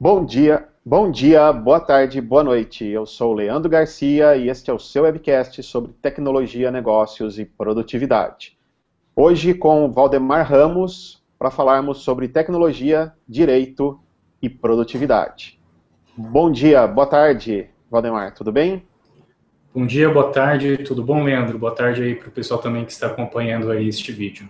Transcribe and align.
Bom 0.00 0.24
dia, 0.24 0.68
bom 0.84 1.10
dia, 1.10 1.52
boa 1.52 1.80
tarde, 1.80 2.20
boa 2.20 2.44
noite. 2.44 2.86
Eu 2.86 3.04
sou 3.04 3.34
Leandro 3.34 3.68
Garcia 3.68 4.36
e 4.36 4.48
este 4.48 4.70
é 4.70 4.72
o 4.72 4.78
seu 4.78 5.02
webcast 5.02 5.60
sobre 5.64 5.92
tecnologia, 6.00 6.70
negócios 6.70 7.36
e 7.36 7.44
produtividade. 7.44 8.56
Hoje 9.16 9.54
com 9.54 9.90
Valdemar 9.90 10.48
Ramos 10.48 11.20
para 11.36 11.50
falarmos 11.50 11.98
sobre 11.98 12.28
tecnologia, 12.28 13.12
direito 13.28 13.98
e 14.40 14.48
produtividade. 14.48 15.58
Bom 16.16 16.48
dia, 16.48 16.86
boa 16.86 17.08
tarde, 17.08 17.68
Valdemar, 17.90 18.32
tudo 18.34 18.52
bem? 18.52 18.86
Bom 19.74 19.84
dia, 19.84 20.08
boa 20.08 20.30
tarde, 20.30 20.78
tudo 20.84 21.02
bom, 21.02 21.24
Leandro? 21.24 21.58
Boa 21.58 21.74
tarde 21.74 22.04
aí 22.04 22.14
para 22.14 22.28
o 22.28 22.30
pessoal 22.30 22.60
também 22.60 22.84
que 22.84 22.92
está 22.92 23.08
acompanhando 23.08 23.68
aí 23.68 23.88
este 23.88 24.12
vídeo. 24.12 24.48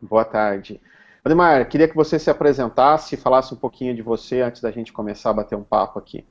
Boa 0.00 0.24
tarde. 0.24 0.80
Ademar, 1.24 1.68
queria 1.68 1.86
que 1.86 1.94
você 1.94 2.18
se 2.18 2.28
apresentasse, 2.28 3.16
falasse 3.16 3.54
um 3.54 3.56
pouquinho 3.56 3.94
de 3.94 4.02
você 4.02 4.40
antes 4.40 4.60
da 4.60 4.72
gente 4.72 4.92
começar 4.92 5.30
a 5.30 5.34
bater 5.34 5.56
um 5.56 5.62
papo 5.62 5.98
aqui. 5.98 6.24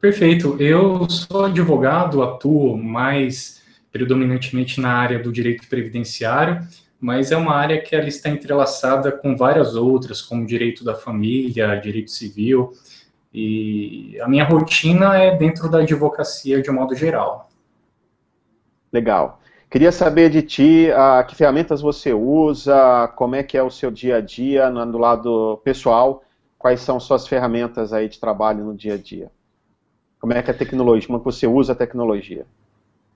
Perfeito. 0.00 0.60
Eu 0.60 1.08
sou 1.08 1.44
advogado, 1.44 2.22
atuo 2.22 2.76
mais 2.76 3.62
predominantemente 3.92 4.80
na 4.80 4.92
área 4.92 5.20
do 5.20 5.30
direito 5.30 5.68
previdenciário, 5.68 6.66
mas 7.00 7.30
é 7.30 7.36
uma 7.36 7.54
área 7.54 7.80
que 7.80 7.94
ela 7.94 8.08
está 8.08 8.28
entrelaçada 8.28 9.12
com 9.12 9.36
várias 9.36 9.76
outras, 9.76 10.20
como 10.20 10.44
direito 10.44 10.82
da 10.82 10.96
família, 10.96 11.76
direito 11.76 12.10
civil, 12.10 12.72
e 13.32 14.20
a 14.20 14.28
minha 14.28 14.44
rotina 14.44 15.16
é 15.16 15.36
dentro 15.36 15.70
da 15.70 15.78
advocacia 15.78 16.60
de 16.60 16.70
modo 16.70 16.94
geral. 16.94 17.48
Legal. 18.92 19.40
Queria 19.74 19.90
saber 19.90 20.30
de 20.30 20.40
ti 20.40 20.88
uh, 20.92 21.26
que 21.26 21.34
ferramentas 21.34 21.80
você 21.80 22.12
usa, 22.12 23.08
como 23.16 23.34
é 23.34 23.42
que 23.42 23.58
é 23.58 23.62
o 23.64 23.72
seu 23.72 23.90
dia 23.90 24.18
a 24.18 24.20
dia 24.20 24.70
no, 24.70 24.86
no 24.86 24.98
lado 24.98 25.60
pessoal, 25.64 26.22
quais 26.56 26.78
são 26.78 27.00
suas 27.00 27.26
ferramentas 27.26 27.92
aí 27.92 28.08
de 28.08 28.20
trabalho 28.20 28.64
no 28.64 28.72
dia 28.72 28.94
a 28.94 28.96
dia. 28.96 29.32
Como 30.20 30.32
é 30.32 30.40
que 30.40 30.48
é 30.48 30.54
a 30.54 30.56
tecnologia, 30.56 31.08
como 31.08 31.18
é 31.18 31.20
que 31.20 31.24
você 31.24 31.48
usa 31.48 31.72
a 31.72 31.74
tecnologia? 31.74 32.46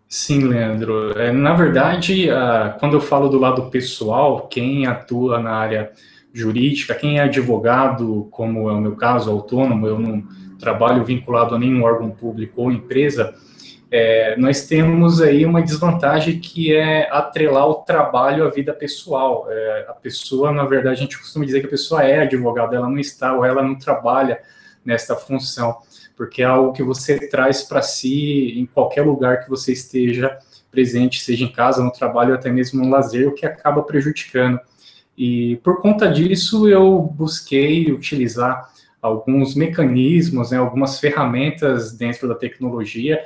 Sim, 0.09 0.49
Leandro. 0.49 1.17
É, 1.17 1.31
na 1.31 1.55
verdade, 1.55 2.29
uh, 2.29 2.77
quando 2.81 2.95
eu 2.95 3.01
falo 3.01 3.29
do 3.29 3.39
lado 3.39 3.71
pessoal, 3.71 4.49
quem 4.49 4.85
atua 4.85 5.39
na 5.39 5.53
área 5.53 5.93
jurídica, 6.33 6.93
quem 6.93 7.21
é 7.21 7.23
advogado, 7.23 8.27
como 8.33 8.69
é 8.69 8.73
o 8.73 8.81
meu 8.81 8.97
caso, 8.97 9.31
autônomo, 9.31 9.87
eu 9.87 9.97
não 9.97 10.25
trabalho 10.59 11.05
vinculado 11.05 11.55
a 11.55 11.59
nenhum 11.59 11.85
órgão 11.85 12.11
público 12.11 12.63
ou 12.63 12.73
empresa, 12.73 13.33
é, 13.91 14.37
nós 14.37 14.67
temos 14.67 15.21
aí 15.21 15.47
uma 15.47 15.63
desvantagem 15.63 16.39
que 16.39 16.75
é 16.75 17.09
atrelar 17.11 17.67
o 17.69 17.77
trabalho 17.77 18.47
à 18.47 18.51
vida 18.51 18.73
pessoal. 18.75 19.47
É, 19.49 19.87
a 19.89 19.95
pessoa, 19.95 20.53
na 20.53 20.65
verdade, 20.67 20.97
a 20.97 21.03
gente 21.03 21.19
costuma 21.19 21.47
dizer 21.47 21.61
que 21.61 21.67
a 21.67 21.71
pessoa 21.71 22.03
é 22.03 22.21
advogada, 22.21 22.77
ela 22.77 22.89
não 22.89 22.99
está 22.99 23.33
ou 23.33 23.45
ela 23.45 23.63
não 23.63 23.79
trabalha 23.79 24.41
nesta 24.85 25.17
função, 25.17 25.79
porque 26.17 26.43
é 26.43 26.45
algo 26.45 26.73
que 26.73 26.83
você 26.83 27.29
traz 27.29 27.63
para 27.63 27.81
si 27.81 28.59
em 28.59 28.67
qualquer 28.67 29.03
lugar 29.03 29.43
que 29.43 29.49
você 29.49 29.73
esteja 29.73 30.39
presente, 30.71 31.21
seja 31.23 31.45
em 31.45 31.53
casa, 31.53 31.83
no 31.83 31.91
trabalho, 31.91 32.35
até 32.35 32.51
mesmo 32.51 32.85
no 32.85 32.91
lazer, 32.91 33.27
o 33.27 33.35
que 33.35 33.47
acaba 33.47 33.83
prejudicando. 33.83 34.61
E 35.17 35.57
por 35.65 35.81
conta 35.81 36.11
disso, 36.11 36.69
eu 36.69 37.01
busquei 37.01 37.91
utilizar 37.91 38.71
alguns 39.01 39.55
mecanismos, 39.55 40.51
né, 40.51 40.59
algumas 40.59 41.01
ferramentas 41.01 41.93
dentro 41.93 42.29
da 42.29 42.35
tecnologia 42.35 43.19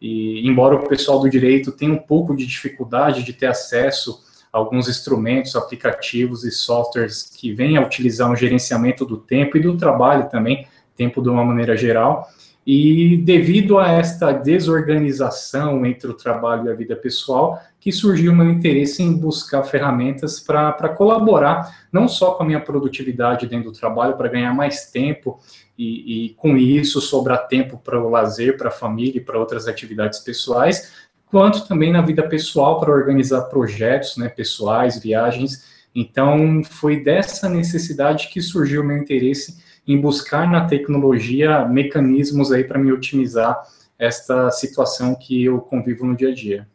e 0.00 0.48
embora 0.48 0.76
o 0.76 0.88
pessoal 0.88 1.20
do 1.20 1.28
direito 1.28 1.72
tenha 1.72 1.92
um 1.92 1.98
pouco 1.98 2.36
de 2.36 2.46
dificuldade 2.46 3.24
de 3.24 3.32
ter 3.32 3.46
acesso 3.46 4.22
a 4.52 4.58
alguns 4.58 4.88
instrumentos, 4.88 5.56
aplicativos 5.56 6.44
e 6.44 6.50
softwares 6.50 7.22
que 7.22 7.52
venham 7.52 7.82
a 7.82 7.86
utilizar 7.86 8.30
um 8.30 8.36
gerenciamento 8.36 9.04
do 9.04 9.16
tempo 9.16 9.56
e 9.56 9.60
do 9.60 9.76
trabalho 9.76 10.28
também, 10.30 10.66
tempo 10.96 11.22
de 11.22 11.28
uma 11.28 11.44
maneira 11.44 11.76
geral, 11.76 12.28
e 12.70 13.16
devido 13.16 13.78
a 13.78 13.90
esta 13.90 14.30
desorganização 14.30 15.86
entre 15.86 16.10
o 16.10 16.12
trabalho 16.12 16.66
e 16.66 16.70
a 16.70 16.74
vida 16.74 16.94
pessoal, 16.94 17.58
que 17.80 17.90
surgiu 17.90 18.34
meu 18.34 18.50
interesse 18.50 19.02
em 19.02 19.16
buscar 19.16 19.62
ferramentas 19.62 20.38
para 20.38 20.90
colaborar, 20.90 21.88
não 21.90 22.06
só 22.06 22.32
com 22.32 22.42
a 22.42 22.46
minha 22.46 22.60
produtividade 22.60 23.46
dentro 23.46 23.72
do 23.72 23.78
trabalho, 23.78 24.18
para 24.18 24.28
ganhar 24.28 24.52
mais 24.52 24.90
tempo 24.90 25.40
e, 25.78 26.26
e 26.26 26.34
com 26.34 26.58
isso 26.58 27.00
sobrar 27.00 27.48
tempo 27.48 27.78
para 27.78 27.98
o 27.98 28.10
lazer, 28.10 28.58
para 28.58 28.68
a 28.68 28.70
família 28.70 29.16
e 29.16 29.24
para 29.24 29.38
outras 29.38 29.66
atividades 29.66 30.18
pessoais, 30.18 30.92
quanto 31.30 31.66
também 31.66 31.90
na 31.90 32.02
vida 32.02 32.28
pessoal 32.28 32.78
para 32.78 32.92
organizar 32.92 33.44
projetos 33.44 34.18
né, 34.18 34.28
pessoais, 34.28 35.00
viagens. 35.00 35.86
Então, 35.94 36.62
foi 36.62 37.02
dessa 37.02 37.48
necessidade 37.48 38.28
que 38.28 38.42
surgiu 38.42 38.82
o 38.82 38.84
meu 38.84 38.98
interesse 38.98 39.56
em 39.88 40.00
buscar 40.00 40.48
na 40.48 40.66
tecnologia 40.66 41.64
mecanismos 41.64 42.52
aí 42.52 42.62
para 42.62 42.78
me 42.78 42.92
otimizar 42.92 43.60
esta 43.98 44.50
situação 44.50 45.14
que 45.14 45.44
eu 45.44 45.60
convivo 45.60 46.06
no 46.06 46.14
dia 46.14 46.28
a 46.28 46.34
dia. 46.34 46.68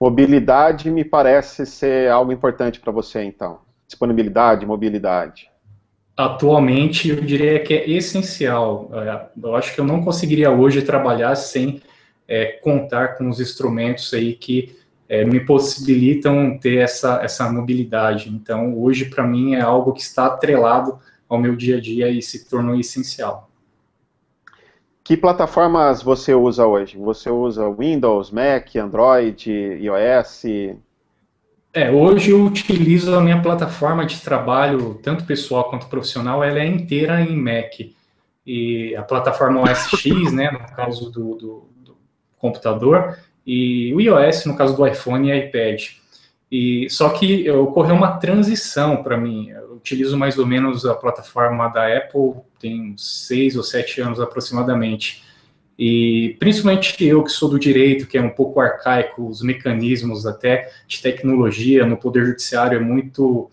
Mobilidade 0.00 0.90
me 0.90 1.04
parece 1.04 1.66
ser 1.66 2.10
algo 2.10 2.32
importante 2.32 2.80
para 2.80 2.90
você, 2.90 3.22
então. 3.22 3.58
Disponibilidade, 3.86 4.64
mobilidade 4.64 5.52
atualmente 6.16 7.08
eu 7.08 7.16
diria 7.16 7.58
que 7.60 7.74
é 7.74 7.90
essencial. 7.90 8.90
É, 8.92 9.26
eu 9.42 9.56
acho 9.56 9.74
que 9.74 9.80
eu 9.80 9.84
não 9.84 10.02
conseguiria 10.02 10.50
hoje 10.50 10.82
trabalhar 10.82 11.34
sem 11.34 11.80
é, 12.28 12.46
contar 12.62 13.16
com 13.16 13.28
os 13.28 13.40
instrumentos 13.40 14.12
aí 14.14 14.34
que 14.34 14.76
é, 15.08 15.24
me 15.24 15.40
possibilitam 15.40 16.58
ter 16.58 16.78
essa, 16.78 17.20
essa 17.22 17.50
mobilidade. 17.50 18.30
Então, 18.30 18.78
hoje, 18.78 19.06
para 19.06 19.26
mim, 19.26 19.54
é 19.54 19.60
algo 19.60 19.92
que 19.92 20.00
está 20.00 20.26
atrelado 20.26 20.98
ao 21.32 21.40
meu 21.40 21.56
dia 21.56 21.78
a 21.78 21.80
dia 21.80 22.10
e 22.10 22.20
se 22.20 22.46
tornou 22.46 22.78
essencial. 22.78 23.48
Que 25.02 25.16
plataformas 25.16 26.02
você 26.02 26.34
usa 26.34 26.66
hoje? 26.66 26.98
Você 26.98 27.30
usa 27.30 27.70
Windows, 27.70 28.30
Mac, 28.30 28.76
Android, 28.76 29.50
iOS? 29.50 30.44
É, 31.72 31.90
hoje 31.90 32.32
eu 32.32 32.44
utilizo 32.44 33.14
a 33.14 33.20
minha 33.22 33.40
plataforma 33.40 34.04
de 34.04 34.20
trabalho, 34.20 35.00
tanto 35.02 35.24
pessoal 35.24 35.70
quanto 35.70 35.86
profissional, 35.86 36.44
ela 36.44 36.58
é 36.58 36.66
inteira 36.66 37.22
em 37.22 37.34
Mac. 37.34 37.80
E 38.46 38.94
a 38.94 39.02
plataforma 39.02 39.62
OS 39.62 39.88
X, 39.98 40.30
né, 40.34 40.50
no 40.50 40.60
caso 40.76 41.10
do, 41.10 41.34
do, 41.34 41.68
do 41.82 41.96
computador, 42.36 43.18
e 43.46 43.92
o 43.94 44.00
iOS, 44.02 44.44
no 44.44 44.54
caso 44.54 44.76
do 44.76 44.86
iPhone 44.86 45.30
e 45.30 45.38
iPad. 45.38 45.82
E, 46.52 46.86
só 46.90 47.08
que 47.08 47.50
ocorreu 47.50 47.94
uma 47.94 48.18
transição 48.18 49.02
para 49.02 49.16
mim. 49.16 49.48
Eu 49.48 49.76
utilizo 49.76 50.18
mais 50.18 50.36
ou 50.36 50.46
menos 50.46 50.84
a 50.84 50.94
plataforma 50.94 51.66
da 51.68 51.86
Apple, 51.96 52.42
tem 52.60 52.94
seis 52.98 53.56
ou 53.56 53.62
sete 53.62 54.02
anos 54.02 54.20
aproximadamente. 54.20 55.24
E 55.78 56.36
principalmente 56.38 57.02
eu 57.02 57.24
que 57.24 57.32
sou 57.32 57.48
do 57.48 57.58
direito, 57.58 58.06
que 58.06 58.18
é 58.18 58.20
um 58.20 58.28
pouco 58.28 58.60
arcaico, 58.60 59.26
os 59.26 59.40
mecanismos 59.40 60.26
até 60.26 60.70
de 60.86 61.00
tecnologia 61.00 61.86
no 61.86 61.96
Poder 61.96 62.26
Judiciário 62.26 62.76
é 62.76 62.80
muito 62.80 63.50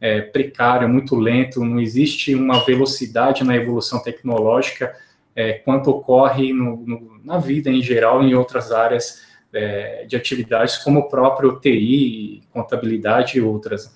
é, 0.00 0.20
precário, 0.20 0.88
muito 0.88 1.14
lento, 1.14 1.64
não 1.64 1.78
existe 1.78 2.34
uma 2.34 2.64
velocidade 2.64 3.44
na 3.44 3.54
evolução 3.54 4.02
tecnológica 4.02 4.92
é, 5.36 5.52
quanto 5.52 5.88
ocorre 5.90 6.52
no, 6.52 6.78
no, 6.78 7.20
na 7.24 7.38
vida 7.38 7.70
em 7.70 7.80
geral 7.80 8.24
em 8.24 8.34
outras 8.34 8.72
áreas 8.72 9.29
é, 9.52 10.04
de 10.06 10.16
atividades, 10.16 10.78
como 10.78 11.00
o 11.00 11.08
próprio 11.08 11.58
TI, 11.58 12.42
contabilidade 12.52 13.38
e 13.38 13.40
outras. 13.40 13.90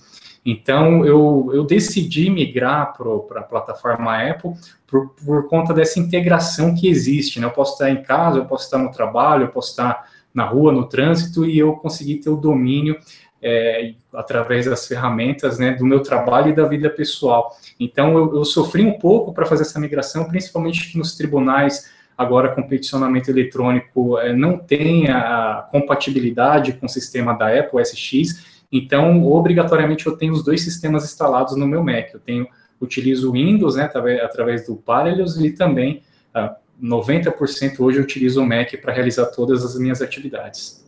Então, 0.44 1.06
eu, 1.06 1.50
eu 1.54 1.65
decidi 1.65 2.28
migrar 2.28 2.92
para 2.94 3.41
a 3.41 3.44
plataforma 3.44 4.16
Apple 4.22 4.53
por, 4.87 5.09
por, 5.10 5.48
conta 5.48 5.72
dessa 5.72 5.98
integração 5.98 6.75
que 6.75 6.87
existe. 6.87 7.41
Né? 7.41 7.47
Eu 7.47 7.50
posso 7.50 7.72
estar 7.72 7.91
em 7.91 8.03
casa, 8.03 8.38
eu 8.38 8.44
posso 8.44 8.64
estar 8.64 8.78
no 8.78 8.91
trabalho, 8.91 9.44
eu 9.44 9.48
posso 9.48 9.70
estar 9.70 10.06
na 10.34 10.44
rua, 10.44 10.70
no 10.70 10.87
trânsito, 10.87 11.47
e 11.47 11.59
eu 11.59 11.72
consegui 11.76 12.16
ter 12.16 12.28
o 12.28 12.37
domínio 12.37 12.98
é, 13.41 13.94
através 14.12 14.66
das 14.66 14.87
ferramentas 14.87 15.59
né, 15.59 15.72
do 15.72 15.87
meu 15.87 16.03
trabalho 16.03 16.50
e 16.50 16.54
da 16.54 16.66
vida 16.66 16.91
pessoal. 16.91 17.56
Então, 17.81 18.16
eu, 18.16 18.37
eu 18.37 18.44
sofri 18.44 18.84
um 18.84 18.99
pouco 18.99 19.32
para 19.32 19.46
fazer 19.46 19.62
essa 19.62 19.81
migração, 19.81 20.26
principalmente 20.26 20.96
nos 20.99 21.17
tribunais, 21.17 21.90
agora 22.16 22.55
com 22.55 22.62
peticionamento 22.62 23.31
eletrônico, 23.31 24.19
é, 24.19 24.32
não 24.32 24.58
tem 24.58 25.08
a 25.08 25.66
compatibilidade 25.70 26.75
com 26.75 26.87
o 26.87 26.88
sistema 26.88 27.32
da 27.32 27.49
Apple 27.58 27.84
SX, 27.84 28.55
então, 28.75 29.25
obrigatoriamente, 29.25 30.05
eu 30.05 30.16
tenho 30.16 30.32
os 30.32 30.43
dois 30.43 30.62
sistemas 30.62 31.05
instalados 31.05 31.56
no 31.56 31.64
meu 31.64 31.84
Mac. 31.84 32.12
Eu 32.12 32.19
tenho, 32.19 32.49
utilizo 32.81 33.31
o 33.31 33.32
Windows, 33.32 33.76
né, 33.76 33.84
através 34.20 34.66
do 34.66 34.75
Parallels, 34.75 35.37
e 35.37 35.52
também, 35.52 35.99
uh, 36.34 36.38
ah, 36.38 36.56
90% 36.82 37.78
hoje 37.78 37.99
eu 37.99 38.02
utilizo 38.02 38.43
o 38.43 38.44
Mac 38.46 38.75
para 38.82 38.93
realizar 38.93 39.26
todas 39.26 39.64
as 39.64 39.78
minhas 39.78 40.02
atividades. 40.02 40.84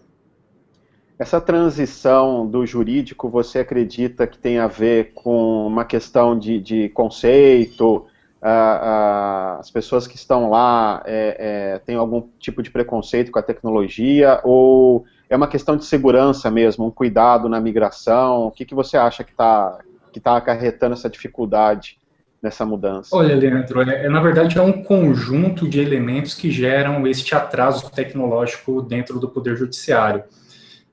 Essa 1.16 1.40
transição 1.40 2.44
do 2.44 2.66
jurídico, 2.66 3.30
você 3.30 3.60
acredita 3.60 4.26
que 4.26 4.36
tem 4.36 4.58
a 4.58 4.66
ver 4.66 5.12
com 5.14 5.64
uma 5.64 5.84
questão 5.84 6.36
de, 6.36 6.60
de 6.60 6.88
conceito? 6.88 8.04
As 8.40 9.70
pessoas 9.70 10.06
que 10.06 10.16
estão 10.16 10.50
lá 10.50 11.02
é, 11.04 11.36
é, 11.38 11.78
têm 11.80 11.96
algum 11.96 12.28
tipo 12.38 12.62
de 12.62 12.70
preconceito 12.70 13.30
com 13.30 13.38
a 13.38 13.42
tecnologia? 13.42 14.40
Ou 14.44 15.04
é 15.28 15.36
uma 15.36 15.48
questão 15.48 15.76
de 15.76 15.84
segurança 15.84 16.50
mesmo, 16.50 16.86
um 16.86 16.90
cuidado 16.90 17.48
na 17.48 17.60
migração? 17.60 18.46
O 18.46 18.50
que, 18.50 18.64
que 18.64 18.74
você 18.74 18.96
acha 18.96 19.24
que 19.24 19.32
está 19.32 19.78
que 20.12 20.20
tá 20.20 20.34
acarretando 20.34 20.94
essa 20.94 21.10
dificuldade 21.10 21.98
nessa 22.42 22.64
mudança? 22.64 23.14
Olha, 23.14 23.36
Leandro, 23.36 23.82
é, 23.82 24.06
é, 24.06 24.08
na 24.08 24.20
verdade 24.20 24.56
é 24.56 24.62
um 24.62 24.82
conjunto 24.82 25.68
de 25.68 25.78
elementos 25.78 26.32
que 26.32 26.50
geram 26.50 27.06
este 27.06 27.34
atraso 27.34 27.90
tecnológico 27.90 28.80
dentro 28.80 29.20
do 29.20 29.28
Poder 29.28 29.56
Judiciário. 29.56 30.24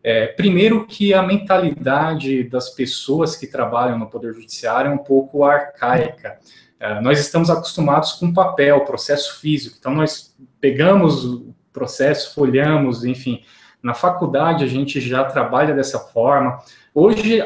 É, 0.03 0.27
primeiro 0.27 0.85
que 0.85 1.13
a 1.13 1.23
mentalidade 1.23 2.43
das 2.43 2.69
pessoas 2.71 3.37
que 3.37 3.47
trabalham 3.47 3.97
no 3.97 4.09
Poder 4.09 4.33
Judiciário 4.33 4.91
é 4.91 4.93
um 4.93 4.97
pouco 4.97 5.45
arcaica. 5.45 6.37
É, 6.79 6.99
nós 7.01 7.19
estamos 7.19 7.49
acostumados 7.49 8.13
com 8.13 8.33
papel, 8.33 8.81
processo 8.81 9.39
físico, 9.39 9.77
então 9.79 9.93
nós 9.93 10.35
pegamos 10.59 11.25
o 11.25 11.55
processo, 11.71 12.33
folhamos, 12.33 13.03
enfim. 13.03 13.43
Na 13.81 13.93
faculdade 13.93 14.63
a 14.63 14.67
gente 14.67 15.01
já 15.01 15.25
trabalha 15.25 15.73
dessa 15.73 15.99
forma. 15.99 16.59
Hoje, 16.93 17.43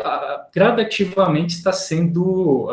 gradativamente 0.53 1.55
está 1.55 1.71
sendo 1.71 2.69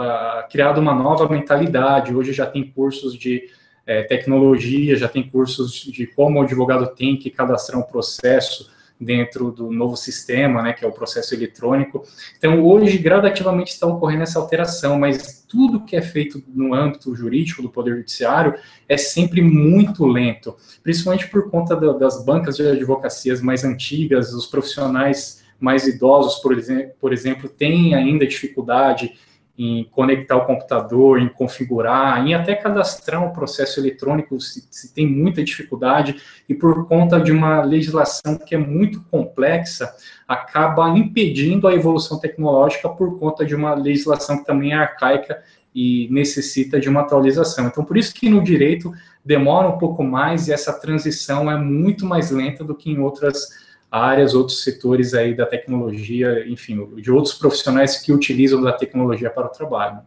criada 0.51 0.81
uma 0.81 0.95
nova 0.95 1.29
mentalidade. 1.29 2.15
Hoje 2.15 2.33
já 2.33 2.45
tem 2.45 2.71
cursos 2.71 3.17
de 3.17 3.49
é, 3.87 4.03
tecnologia, 4.03 4.97
já 4.97 5.09
tem 5.09 5.23
cursos 5.23 5.73
de 5.73 6.07
como 6.07 6.41
o 6.41 6.43
advogado 6.43 6.95
tem 6.95 7.17
que 7.17 7.31
cadastrar 7.31 7.79
um 7.81 7.85
processo 7.85 8.74
dentro 9.05 9.51
do 9.51 9.71
novo 9.71 9.97
sistema, 9.97 10.63
né, 10.63 10.73
que 10.73 10.85
é 10.85 10.89
o 10.89 10.93
processo 10.93 11.35
eletrônico. 11.35 12.03
Então, 12.39 12.65
hoje, 12.65 12.99
gradativamente 12.99 13.73
está 13.73 13.87
ocorrendo 13.87 14.23
essa 14.23 14.39
alteração, 14.39 14.99
mas 14.99 15.45
tudo 15.49 15.85
que 15.85 15.95
é 15.95 16.03
feito 16.03 16.43
no 16.49 16.75
âmbito 16.75 17.15
jurídico 17.15 17.63
do 17.63 17.69
Poder 17.69 17.97
Judiciário 17.97 18.55
é 18.89 18.97
sempre 18.97 19.41
muito 19.43 20.05
lento, 20.07 20.57
principalmente 20.83 21.29
por 21.29 21.51
conta 21.51 21.77
da, 21.77 21.93
das 21.93 22.25
bancas 22.25 22.57
de 22.57 22.67
advocacias 22.67 23.41
mais 23.41 23.65
antigas, 23.65 24.33
os 24.33 24.47
profissionais 24.47 25.45
mais 25.61 25.87
idosos, 25.87 26.41
por 26.41 26.55
por 26.99 27.13
exemplo 27.13 27.49
têm 27.49 27.95
ainda 27.95 28.27
dificuldade 28.27 29.13
em 29.57 29.85
conectar 29.85 30.37
o 30.37 30.47
computador, 30.47 31.21
em 31.21 31.29
configurar, 31.29 32.27
em 32.27 32.35
até 32.35 32.55
cadastrar 32.57 33.25
um 33.25 33.33
processo 33.33 33.79
eletrônico, 33.79 34.41
se, 34.41 34.67
se, 34.69 34.93
tem 34.93 35.07
muita 35.07 35.45
dificuldade, 35.45 36.17
e 36.49 36.55
por 36.55 36.89
conta 36.89 37.21
de 37.21 37.31
uma 37.31 37.63
legislação 37.63 38.37
que 38.37 38.55
é 38.55 38.59
muito 38.59 39.01
complexa, 39.11 39.95
acaba 40.27 40.89
impedindo 40.91 41.69
a 41.69 41.75
evolução 41.75 42.19
tecnológica 42.19 42.89
por 42.89 43.19
conta 43.19 43.47
de 43.47 43.55
uma 43.55 43.75
legislação 43.75 44.39
que 44.39 44.45
também 44.45 44.73
é 44.73 44.77
arcaica 44.77 45.41
e 45.73 46.09
necessita 46.11 46.81
de 46.81 46.89
uma 46.89 47.03
atualização. 47.03 47.67
Então, 47.67 47.85
por 47.85 47.97
isso 47.97 48.13
que 48.15 48.29
no 48.29 48.43
direito 48.43 48.93
demora 49.25 49.69
um 49.69 49.79
pouco 49.79 50.03
mais 50.03 50.49
e 50.49 50.53
essa 50.53 50.73
transição 50.73 51.51
é 51.51 51.57
muito 51.57 52.05
mais 52.05 52.31
lenta 52.31 52.65
do 52.65 52.75
que 52.75 52.91
em 52.91 52.99
outras 52.99 53.64
áreas, 53.95 54.35
outros 54.35 54.63
setores 54.63 55.15
aí 55.15 55.35
da 55.35 55.47
tecnologia, 55.47 56.47
enfim, 56.49 56.95
de 56.97 57.13
outros 57.13 57.35
profissionais 57.35 57.97
que 58.01 58.13
utilizam 58.13 58.61
da 58.61 58.73
tecnologia 58.73 59.31
para 59.31 59.47
o 59.47 59.51
trabalho. 59.51 60.01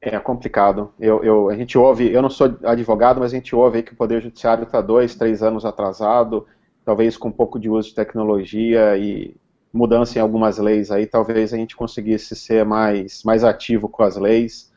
É 0.00 0.18
complicado. 0.20 0.92
Eu, 1.00 1.24
eu, 1.24 1.48
a 1.48 1.56
gente 1.56 1.76
ouve, 1.76 2.12
eu 2.12 2.22
não 2.22 2.30
sou 2.30 2.56
advogado, 2.62 3.18
mas 3.18 3.32
a 3.32 3.36
gente 3.36 3.54
ouve 3.54 3.82
que 3.82 3.92
o 3.92 3.96
Poder 3.96 4.22
Judiciário 4.22 4.62
está 4.62 4.80
dois, 4.80 5.16
três 5.16 5.42
anos 5.42 5.64
atrasado, 5.64 6.46
talvez 6.84 7.16
com 7.16 7.28
um 7.28 7.32
pouco 7.32 7.58
de 7.58 7.68
uso 7.68 7.88
de 7.88 7.94
tecnologia 7.96 8.96
e 8.96 9.34
mudança 9.72 10.18
em 10.18 10.22
algumas 10.22 10.58
leis 10.58 10.90
aí, 10.90 11.06
talvez 11.06 11.52
a 11.52 11.56
gente 11.56 11.76
conseguisse 11.76 12.34
ser 12.34 12.64
mais, 12.64 13.22
mais 13.24 13.44
ativo 13.44 13.88
com 13.88 14.02
as 14.02 14.16
leis 14.16 14.72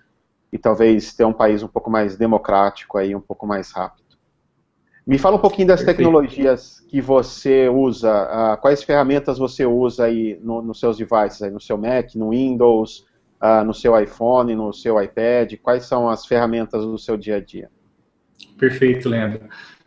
e 0.51 0.57
talvez 0.57 1.13
ter 1.13 1.23
um 1.25 1.33
país 1.33 1.63
um 1.63 1.67
pouco 1.67 1.89
mais 1.89 2.17
democrático 2.17 2.97
aí, 2.97 3.15
um 3.15 3.21
pouco 3.21 3.47
mais 3.47 3.71
rápido. 3.71 4.00
Me 5.05 5.17
fala 5.17 5.35
um 5.35 5.39
pouquinho 5.39 5.67
das 5.67 5.79
Perfeito. 5.79 5.97
tecnologias 5.97 6.79
que 6.87 7.01
você 7.01 7.67
usa, 7.67 8.11
uh, 8.11 8.61
quais 8.61 8.83
ferramentas 8.83 9.37
você 9.37 9.65
usa 9.65 10.05
aí 10.05 10.39
no, 10.41 10.61
nos 10.61 10.79
seus 10.79 10.97
devices, 10.97 11.41
aí 11.41 11.49
no 11.49 11.59
seu 11.59 11.77
Mac, 11.77 12.13
no 12.15 12.29
Windows, 12.29 13.05
uh, 13.41 13.65
no 13.65 13.73
seu 13.73 13.99
iPhone, 13.99 14.55
no 14.55 14.71
seu 14.71 15.01
iPad, 15.01 15.53
quais 15.61 15.85
são 15.85 16.07
as 16.07 16.25
ferramentas 16.25 16.83
do 16.83 16.97
seu 16.97 17.17
dia 17.17 17.37
a 17.37 17.39
dia? 17.39 17.69
Perfeito, 18.57 19.09
Leandro. 19.09 19.41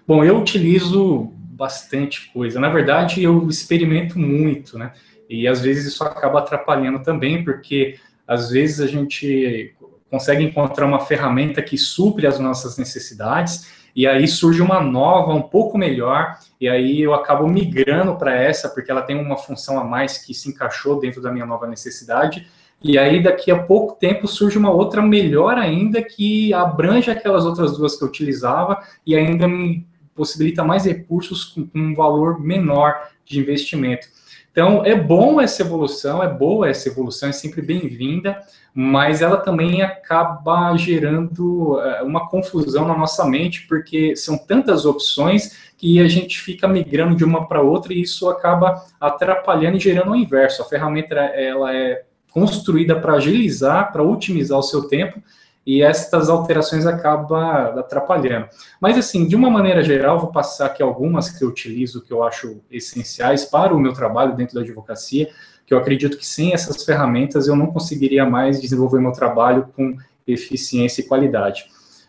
Bom, 0.07 0.25
eu 0.25 0.37
utilizo 0.39 1.31
bastante 1.37 2.33
coisa. 2.33 2.59
Na 2.59 2.69
verdade, 2.69 3.23
eu 3.23 3.49
experimento 3.49 4.19
muito, 4.19 4.77
né? 4.77 4.93
E 5.31 5.47
às 5.47 5.61
vezes 5.63 5.87
isso 5.87 6.03
acaba 6.03 6.41
atrapalhando 6.41 7.03
também, 7.03 7.45
porque 7.45 7.97
às 8.27 8.51
vezes 8.51 8.81
a 8.81 8.87
gente 8.87 9.75
consegue 10.11 10.43
encontrar 10.43 10.87
uma 10.87 11.01
ferramenta 11.01 11.63
que 11.63 11.79
supre 11.79 12.27
as 12.27 12.39
nossas 12.39 12.77
necessidades 12.77 13.84
e 13.95 14.07
aí 14.07 14.27
surge 14.27 14.61
uma 14.61 14.81
nova, 14.81 15.33
um 15.33 15.43
pouco 15.43 15.79
melhor, 15.79 16.37
e 16.61 16.69
aí 16.69 17.01
eu 17.01 17.15
acabo 17.15 17.47
migrando 17.47 18.17
para 18.17 18.35
essa, 18.35 18.69
porque 18.69 18.91
ela 18.91 19.03
tem 19.03 19.17
uma 19.17 19.37
função 19.37 19.79
a 19.79 19.85
mais 19.85 20.19
que 20.19 20.35
se 20.35 20.49
encaixou 20.49 20.99
dentro 20.99 21.23
da 21.23 21.31
minha 21.31 21.47
nova 21.47 21.67
necessidade, 21.67 22.47
e 22.83 22.99
aí 22.99 23.23
daqui 23.23 23.51
a 23.51 23.63
pouco 23.63 23.95
tempo 23.95 24.27
surge 24.27 24.59
uma 24.59 24.71
outra 24.71 25.01
melhor 25.01 25.57
ainda, 25.57 26.03
que 26.03 26.53
abrange 26.53 27.11
aquelas 27.11 27.47
outras 27.47 27.77
duas 27.77 27.97
que 27.97 28.03
eu 28.03 28.09
utilizava, 28.09 28.83
e 29.07 29.15
ainda 29.15 29.47
me 29.47 29.87
possibilita 30.15 30.65
mais 30.65 30.85
recursos 30.85 31.45
com, 31.45 31.67
com 31.67 31.79
um 31.79 31.95
valor 31.95 32.41
menor 32.41 33.09
de 33.25 33.39
investimento. 33.39 34.07
Então, 34.55 34.87
é 34.87 34.95
bom 34.95 35.41
essa 35.41 35.63
evolução, 35.63 36.23
é 36.23 36.29
boa 36.29 36.69
essa 36.69 36.89
evolução, 36.89 37.29
é 37.29 37.33
sempre 37.33 37.61
bem-vinda, 37.61 38.41
mas 38.73 39.21
ela 39.21 39.37
também 39.37 39.83
acaba 39.83 40.77
gerando 40.77 41.81
eh, 41.81 42.05
uma 42.05 42.29
confusão 42.29 42.87
na 42.87 42.97
nossa 42.97 43.25
mente, 43.27 43.67
porque 43.67 44.15
são 44.15 44.39
tantas 44.39 44.87
opções 44.87 45.73
que 45.77 45.99
a 46.01 46.07
gente 46.07 46.41
fica 46.41 46.69
migrando 46.69 47.17
de 47.17 47.25
uma 47.25 47.49
para 47.49 47.61
outra 47.61 47.93
e 47.93 48.03
isso 48.03 48.29
acaba 48.29 48.81
atrapalhando 49.01 49.77
e 49.77 49.81
gerando 49.81 50.13
o 50.13 50.17
inverso. 50.17 50.63
A 50.63 50.67
ferramenta 50.67 51.17
ela 51.17 51.75
é 51.75 52.05
construída 52.31 52.95
para 53.01 53.15
agilizar, 53.15 53.91
para 53.91 54.05
otimizar 54.05 54.57
o 54.57 54.63
seu 54.63 54.87
tempo, 54.87 55.21
e 55.67 55.83
estas 55.83 56.29
alterações 56.29 56.87
acabam 56.87 57.79
atrapalhando. 57.79 58.49
Mas, 58.81 58.99
assim, 58.99 59.27
de 59.27 59.35
uma 59.35 59.51
maneira 59.51 59.83
geral, 59.83 60.19
vou 60.19 60.31
passar 60.31 60.67
aqui 60.67 60.83
algumas 60.83 61.31
que 61.31 61.43
eu 61.43 61.49
utilizo, 61.49 62.03
que 62.03 62.13
eu 62.13 62.23
acho 62.23 62.61
essenciais 62.71 63.45
para 63.45 63.75
o 63.75 63.81
meu 63.81 63.93
trabalho 63.93 64.37
dentro 64.37 64.55
da 64.55 64.61
advocacia, 64.61 65.31
que 65.67 65.73
eu 65.73 65.79
acredito 65.79 66.19
que 66.19 66.27
sem 66.27 66.53
essas 66.53 66.85
ferramentas 66.85 67.49
eu 67.49 67.57
não 67.57 67.69
conseguiria 67.69 68.27
mais 68.27 68.61
desenvolver 68.61 69.01
meu 69.01 69.13
trabalho 69.13 69.69
com 69.75 69.97
eficiência 70.27 71.01
e 71.01 71.07
qualidade. 71.07 71.67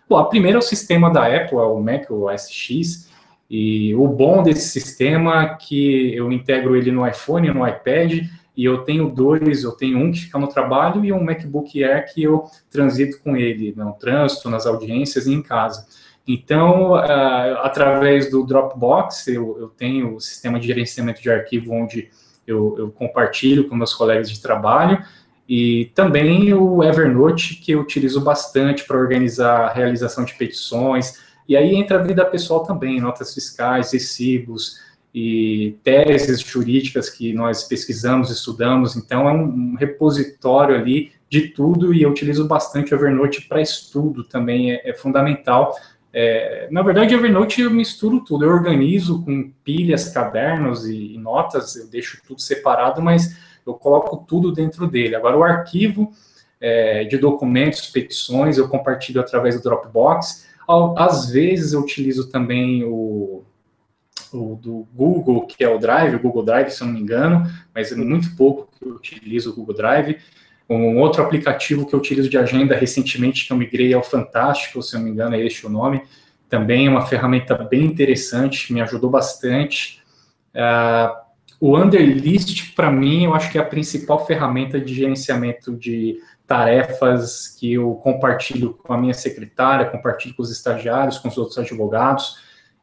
Bom, 0.08 0.18
a 0.18 0.26
primeira 0.26 0.58
é 0.58 0.60
o 0.60 0.62
sistema 0.62 1.10
da 1.10 1.26
Apple, 1.26 1.58
é 1.58 1.62
o 1.62 1.80
Mac, 1.80 2.12
o 2.12 2.30
SX, 2.30 3.05
e 3.50 3.94
o 3.96 4.08
bom 4.08 4.42
desse 4.42 4.70
sistema 4.70 5.44
é 5.44 5.56
que 5.56 6.16
eu 6.16 6.32
integro 6.32 6.76
ele 6.76 6.92
no 6.92 7.08
iPhone, 7.08 7.52
no 7.52 7.68
iPad, 7.68 8.26
e 8.58 8.66
eu 8.66 8.80
tenho 8.80 9.10
dois, 9.10 9.64
eu 9.64 9.72
tenho 9.74 10.00
um 10.00 10.12
que 10.12 10.22
fica 10.22 10.40
no 10.40 10.48
trabalho 10.48 11.04
e 11.04 11.12
um 11.12 11.24
MacBook 11.24 11.84
Air 11.84 12.12
que 12.12 12.24
eu 12.24 12.46
transito 12.72 13.20
com 13.22 13.36
ele 13.36 13.74
no 13.76 13.94
trânsito, 13.94 14.50
nas 14.50 14.66
audiências 14.66 15.28
e 15.28 15.34
em 15.34 15.42
casa. 15.42 15.86
Então, 16.28 16.94
uh, 16.94 17.60
através 17.62 18.32
do 18.32 18.44
Dropbox, 18.44 19.28
eu, 19.28 19.58
eu 19.60 19.68
tenho 19.68 20.16
o 20.16 20.20
sistema 20.20 20.60
de 20.60 20.66
gerenciamento 20.66 21.22
de 21.22 21.30
arquivo 21.30 21.74
onde 21.74 22.10
eu, 22.48 22.76
eu 22.80 22.92
compartilho 22.92 23.68
com 23.68 23.76
meus 23.76 23.94
colegas 23.94 24.30
de 24.30 24.42
trabalho, 24.42 25.04
e 25.48 25.92
também 25.94 26.52
o 26.54 26.84
Evernote, 26.84 27.56
que 27.56 27.74
eu 27.74 27.82
utilizo 27.82 28.20
bastante 28.22 28.84
para 28.86 28.98
organizar 28.98 29.66
a 29.66 29.74
realização 29.74 30.26
de 30.26 30.34
petições, 30.34 31.24
e 31.48 31.56
aí 31.56 31.76
entra 31.76 32.00
a 32.00 32.04
vida 32.04 32.26
pessoal 32.26 32.64
também, 32.64 33.00
notas 33.00 33.34
fiscais, 33.34 33.92
recibos 33.92 34.80
e 35.14 35.78
teses 35.84 36.42
jurídicas 36.42 37.10
que 37.10 37.34
nós 37.34 37.64
pesquisamos, 37.64 38.30
estudamos, 38.32 38.96
então 38.96 39.30
é 39.30 39.32
um 39.32 39.76
repositório 39.76 40.76
ali 40.76 41.12
de 41.30 41.50
tudo 41.50 41.94
e 41.94 42.02
eu 42.02 42.10
utilizo 42.10 42.48
bastante 42.48 42.94
o 42.94 42.98
Evernote 42.98 43.48
para 43.48 43.62
estudo 43.62 44.24
também, 44.24 44.72
é, 44.72 44.90
é 44.90 44.94
fundamental 44.94 45.76
é, 46.18 46.70
na 46.72 46.82
verdade, 46.82 47.14
Evernote 47.14 47.60
eu 47.60 47.70
misturo 47.70 48.22
tudo, 48.22 48.46
eu 48.46 48.50
organizo 48.50 49.22
com 49.26 49.52
pilhas, 49.66 50.08
cadernos 50.08 50.88
e, 50.88 51.14
e, 51.14 51.18
notas, 51.18 51.76
eu 51.76 51.88
deixo 51.88 52.22
tudo 52.26 52.42
separado, 52.42 53.02
mas 53.02 53.38
eu 53.68 53.74
coloco 53.74 54.24
tudo 54.26 54.54
dentro 54.54 54.88
dele. 54.88 55.14
Agora, 55.14 55.38
o 55.38 55.44
arquivo 55.44 56.14
é, 56.62 57.04
de 57.04 57.18
documentos, 57.18 57.88
petições, 57.88 58.58
eu 58.58 58.70
compartilho 58.70 59.20
através 59.20 59.56
do 59.56 59.62
Dropbox. 59.62 60.48
Às 60.98 61.30
vezes 61.30 61.74
eu 61.74 61.82
utilizo 61.82 62.30
também 62.30 62.84
o, 62.84 63.44
o 64.34 64.56
do 64.56 64.88
Google, 64.94 65.46
que 65.46 65.64
é 65.64 65.70
o 65.70 65.78
Drive, 65.78 66.16
o 66.16 66.20
Google 66.20 66.44
Drive, 66.44 66.70
se 66.70 66.82
eu 66.82 66.88
não 66.88 66.94
me 66.94 67.02
engano, 67.02 67.50
mas 67.74 67.92
é 67.92 67.96
muito 67.96 68.36
pouco 68.36 68.70
que 68.78 68.86
eu 68.86 68.94
utilizo 68.94 69.52
o 69.52 69.56
Google 69.56 69.76
Drive. 69.76 70.18
Um 70.70 71.00
outro 71.00 71.22
aplicativo 71.22 71.86
que 71.86 71.94
eu 71.94 72.00
utilizo 72.00 72.28
de 72.28 72.38
agenda 72.38 72.76
recentemente, 72.76 73.46
que 73.46 73.54
eu 73.54 73.58
migrei 73.58 73.94
ao 73.94 74.04
Fantástico, 74.04 74.82
se 74.82 74.96
eu 74.96 75.00
não 75.00 75.06
me 75.06 75.12
engano, 75.12 75.36
é 75.36 75.46
este 75.46 75.66
o 75.66 75.70
nome. 75.70 76.02
Também 76.50 76.88
é 76.88 76.90
uma 76.90 77.06
ferramenta 77.06 77.56
bem 77.56 77.84
interessante, 77.86 78.74
me 78.74 78.82
ajudou 78.82 79.10
bastante. 79.10 80.02
Uh, 80.56 81.26
o 81.60 81.78
Underlist, 81.78 82.74
para 82.76 82.92
mim, 82.92 83.26
eu 83.26 83.34
acho 83.34 83.52
que 83.52 83.58
é 83.58 83.62
a 83.62 83.66
principal 83.66 84.26
ferramenta 84.26 84.80
de 84.80 84.94
gerenciamento 84.94 85.76
de 85.76 86.20
tarefas 86.48 87.48
que 87.48 87.74
eu 87.74 87.96
compartilho 87.96 88.74
com 88.74 88.94
a 88.94 88.98
minha 88.98 89.14
secretária, 89.14 89.90
compartilho 89.90 90.36
com 90.36 90.44
os 90.44 90.52
estagiários, 90.52 91.18
com 91.18 91.28
os 91.28 91.38
outros 91.38 91.58
advogados. 91.58 92.38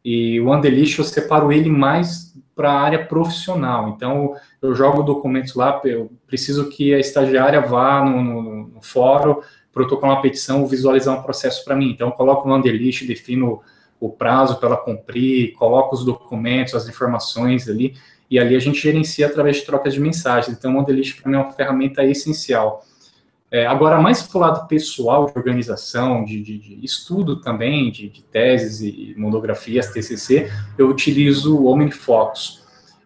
E 0.05 0.41
o 0.41 0.47
Wanderlist 0.47 0.99
eu 0.99 1.05
separo 1.05 1.53
ele 1.53 1.71
mais 1.71 2.35
para 2.55 2.73
a 2.73 2.81
área 2.81 3.07
profissional. 3.07 3.91
Então, 3.91 4.35
eu 4.61 4.75
jogo 4.75 5.03
documentos 5.03 5.55
lá, 5.55 5.81
eu 5.85 6.11
preciso 6.27 6.69
que 6.69 6.93
a 6.93 6.99
estagiária 6.99 7.61
vá 7.61 8.05
no, 8.05 8.23
no, 8.23 8.43
no 8.69 8.83
fórum, 8.83 9.41
protocolar 9.73 10.17
uma 10.17 10.23
petição, 10.23 10.67
visualizar 10.67 11.19
um 11.19 11.23
processo 11.23 11.65
para 11.65 11.75
mim. 11.75 11.91
Então, 11.91 12.09
eu 12.09 12.13
coloco 12.13 12.47
no 12.47 12.55
Wanderlist, 12.55 13.07
defino 13.07 13.63
o 13.99 14.11
prazo 14.11 14.57
para 14.59 14.69
ela 14.69 14.77
cumprir, 14.77 15.53
coloco 15.55 15.95
os 15.95 16.05
documentos, 16.05 16.75
as 16.75 16.89
informações 16.89 17.69
ali, 17.69 17.95
e 18.29 18.39
ali 18.39 18.57
a 18.57 18.59
gente 18.59 18.81
gerencia 18.81 19.27
através 19.27 19.59
de 19.59 19.67
trocas 19.67 19.95
de 19.95 20.01
mensagens. 20.01 20.57
Então, 20.57 20.75
o 20.75 20.77
Wanderlist 20.77 21.21
para 21.21 21.31
mim 21.31 21.37
é 21.37 21.41
uma 21.41 21.53
ferramenta 21.53 22.05
essencial. 22.05 22.85
É, 23.53 23.67
agora, 23.67 24.01
mais 24.01 24.23
para 24.23 24.39
o 24.39 24.41
lado 24.41 24.67
pessoal 24.67 25.27
de 25.27 25.37
organização, 25.37 26.25
de, 26.25 26.43
de, 26.43 26.57
de 26.57 26.83
estudo 26.83 27.39
também, 27.39 27.91
de, 27.91 28.09
de, 28.09 28.23
teses 28.23 28.81
e 28.81 29.15
monografias, 29.15 29.93
TCC, 29.93 30.51
eu 30.79 30.89
utilizo 30.89 31.59
o 31.59 31.67
OmniFocus. 31.67 32.63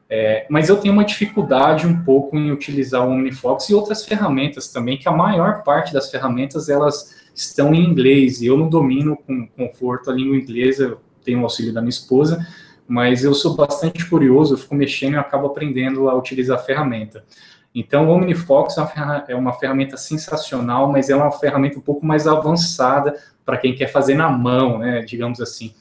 É, 0.08 0.46
mas 0.48 0.68
eu 0.68 0.76
tenho 0.76 0.94
uma 0.94 1.04
dificuldade 1.04 1.84
um 1.84 2.04
pouco 2.04 2.36
em 2.36 2.52
utilizar 2.52 3.04
o 3.04 3.10
OmniFocus 3.10 3.68
e 3.70 3.74
outras 3.74 4.06
ferramentas 4.06 4.68
também, 4.68 4.96
que 4.96 5.08
a 5.08 5.12
maior 5.12 5.64
parte 5.64 5.92
das 5.92 6.12
ferramentas, 6.12 6.68
elas 6.68 7.26
estão 7.34 7.74
em 7.74 7.84
inglês, 7.84 8.40
e 8.40 8.46
eu 8.46 8.56
não 8.56 8.68
domino 8.68 9.16
com 9.16 9.48
conforto 9.48 10.12
a 10.12 10.14
língua 10.14 10.36
inglesa, 10.36 10.84
eu 10.84 11.00
tenho 11.24 11.40
o 11.40 11.42
auxílio 11.42 11.74
da 11.74 11.80
minha 11.80 11.90
esposa, 11.90 12.46
mas 12.86 13.24
eu 13.24 13.34
sou 13.34 13.56
bastante 13.56 14.08
curioso, 14.08 14.54
eu 14.54 14.58
fico 14.58 14.76
mexendo 14.76 15.14
e 15.14 15.18
acabo 15.18 15.48
aprendendo 15.48 16.08
a 16.08 16.14
utilizar 16.14 16.56
a 16.56 16.62
ferramenta. 16.62 17.24
Então, 17.78 18.08
o 18.08 18.12
OmniFox 18.12 18.78
é, 18.78 19.32
é 19.32 19.36
uma 19.36 19.52
ferramenta 19.52 19.98
sensacional, 19.98 20.90
mas 20.90 21.10
é 21.10 21.14
uma 21.14 21.30
ferramenta 21.30 21.78
um 21.78 21.82
pouco 21.82 22.06
mais 22.06 22.26
avançada 22.26 23.14
para 23.44 23.58
quem 23.58 23.74
quer 23.74 23.88
fazer 23.88 24.14
na 24.14 24.30
mão, 24.30 24.78
né, 24.78 25.02
digamos 25.02 25.42
assim. 25.42 25.74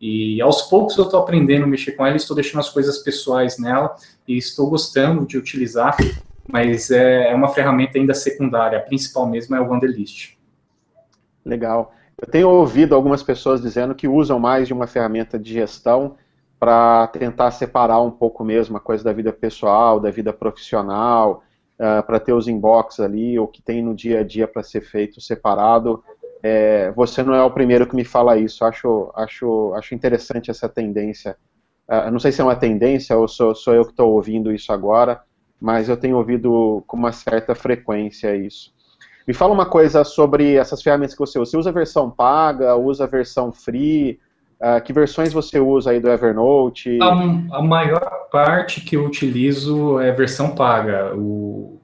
E 0.00 0.40
aos 0.40 0.62
poucos 0.62 0.96
eu 0.96 1.04
estou 1.04 1.20
aprendendo 1.20 1.64
a 1.64 1.66
mexer 1.66 1.92
com 1.92 2.06
ela, 2.06 2.16
estou 2.16 2.34
deixando 2.34 2.60
as 2.60 2.70
coisas 2.70 3.00
pessoais 3.00 3.58
nela 3.58 3.94
e 4.26 4.38
estou 4.38 4.70
gostando 4.70 5.26
de 5.26 5.36
utilizar, 5.36 5.94
mas 6.50 6.90
é, 6.90 7.30
é 7.30 7.34
uma 7.34 7.48
ferramenta 7.48 7.98
ainda 7.98 8.14
secundária, 8.14 8.78
a 8.78 8.82
principal 8.82 9.28
mesmo 9.28 9.54
é 9.54 9.60
o 9.60 9.68
Wanderlist. 9.68 10.38
Legal. 11.44 11.94
Eu 12.18 12.28
tenho 12.28 12.48
ouvido 12.48 12.94
algumas 12.94 13.22
pessoas 13.22 13.60
dizendo 13.60 13.94
que 13.94 14.08
usam 14.08 14.38
mais 14.38 14.66
de 14.66 14.72
uma 14.72 14.86
ferramenta 14.86 15.38
de 15.38 15.52
gestão 15.52 16.16
para 16.62 17.08
tentar 17.08 17.50
separar 17.50 18.00
um 18.00 18.10
pouco 18.12 18.44
mesmo 18.44 18.76
a 18.76 18.80
coisa 18.80 19.02
da 19.02 19.12
vida 19.12 19.32
pessoal, 19.32 19.98
da 19.98 20.12
vida 20.12 20.32
profissional, 20.32 21.42
uh, 21.74 22.06
para 22.06 22.20
ter 22.20 22.32
os 22.32 22.46
inbox 22.46 23.00
ali, 23.00 23.36
o 23.36 23.48
que 23.48 23.60
tem 23.60 23.82
no 23.82 23.96
dia 23.96 24.20
a 24.20 24.22
dia 24.22 24.46
para 24.46 24.62
ser 24.62 24.80
feito 24.80 25.20
separado. 25.20 26.04
É, 26.40 26.92
você 26.92 27.20
não 27.24 27.34
é 27.34 27.42
o 27.42 27.50
primeiro 27.50 27.84
que 27.84 27.96
me 27.96 28.04
fala 28.04 28.36
isso, 28.36 28.64
acho, 28.64 29.10
acho, 29.16 29.74
acho 29.74 29.92
interessante 29.92 30.52
essa 30.52 30.68
tendência. 30.68 31.36
Uh, 31.88 32.08
não 32.12 32.20
sei 32.20 32.30
se 32.30 32.40
é 32.40 32.44
uma 32.44 32.54
tendência 32.54 33.16
ou 33.16 33.26
sou, 33.26 33.56
sou 33.56 33.74
eu 33.74 33.84
que 33.84 33.90
estou 33.90 34.12
ouvindo 34.12 34.52
isso 34.52 34.72
agora, 34.72 35.20
mas 35.60 35.88
eu 35.88 35.96
tenho 35.96 36.16
ouvido 36.16 36.84
com 36.86 36.96
uma 36.96 37.10
certa 37.10 37.56
frequência 37.56 38.36
isso. 38.36 38.72
Me 39.26 39.34
fala 39.34 39.52
uma 39.52 39.66
coisa 39.66 40.04
sobre 40.04 40.54
essas 40.54 40.80
ferramentas 40.80 41.14
que 41.14 41.20
você 41.20 41.40
usa. 41.40 41.50
Você 41.50 41.56
usa 41.56 41.70
a 41.70 41.72
versão 41.72 42.08
paga, 42.08 42.76
usa 42.76 43.02
a 43.02 43.08
versão 43.08 43.50
free? 43.50 44.20
Uh, 44.62 44.80
que 44.80 44.92
versões 44.92 45.32
você 45.32 45.58
usa 45.58 45.90
aí 45.90 45.98
do 45.98 46.08
Evernote? 46.08 46.96
A, 47.02 47.56
a, 47.56 47.62
maior 47.62 48.28
parte 48.30 48.80
que 48.80 48.94
eu 48.94 49.04
utilizo 49.04 49.98
é 49.98 50.12
versão 50.12 50.54
paga. 50.54 51.12
O... 51.16 51.80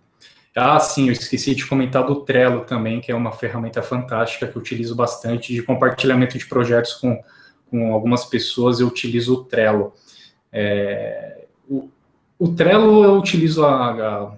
Ah, 0.54 0.78
sim, 0.78 1.08
eu 1.08 1.12
esqueci 1.12 1.56
de 1.56 1.66
comentar 1.66 2.06
do 2.06 2.20
Trello 2.20 2.60
também, 2.60 3.00
que 3.00 3.10
é 3.10 3.14
uma 3.16 3.32
ferramenta 3.32 3.82
fantástica 3.82 4.46
que 4.46 4.56
eu 4.56 4.62
utilizo 4.62 4.94
bastante 4.94 5.52
de 5.52 5.60
compartilhamento 5.60 6.38
de 6.38 6.46
projetos 6.46 6.94
com, 6.94 7.20
com 7.68 7.92
algumas 7.92 8.24
pessoas. 8.26 8.78
Eu 8.78 8.86
utilizo 8.86 9.34
o 9.34 9.44
Trello. 9.44 9.92
É... 10.52 11.46
O, 11.68 11.88
o, 12.38 12.54
Trello 12.54 13.02
eu 13.02 13.16
utilizo 13.16 13.64
a, 13.64 13.90
a, 13.90 14.32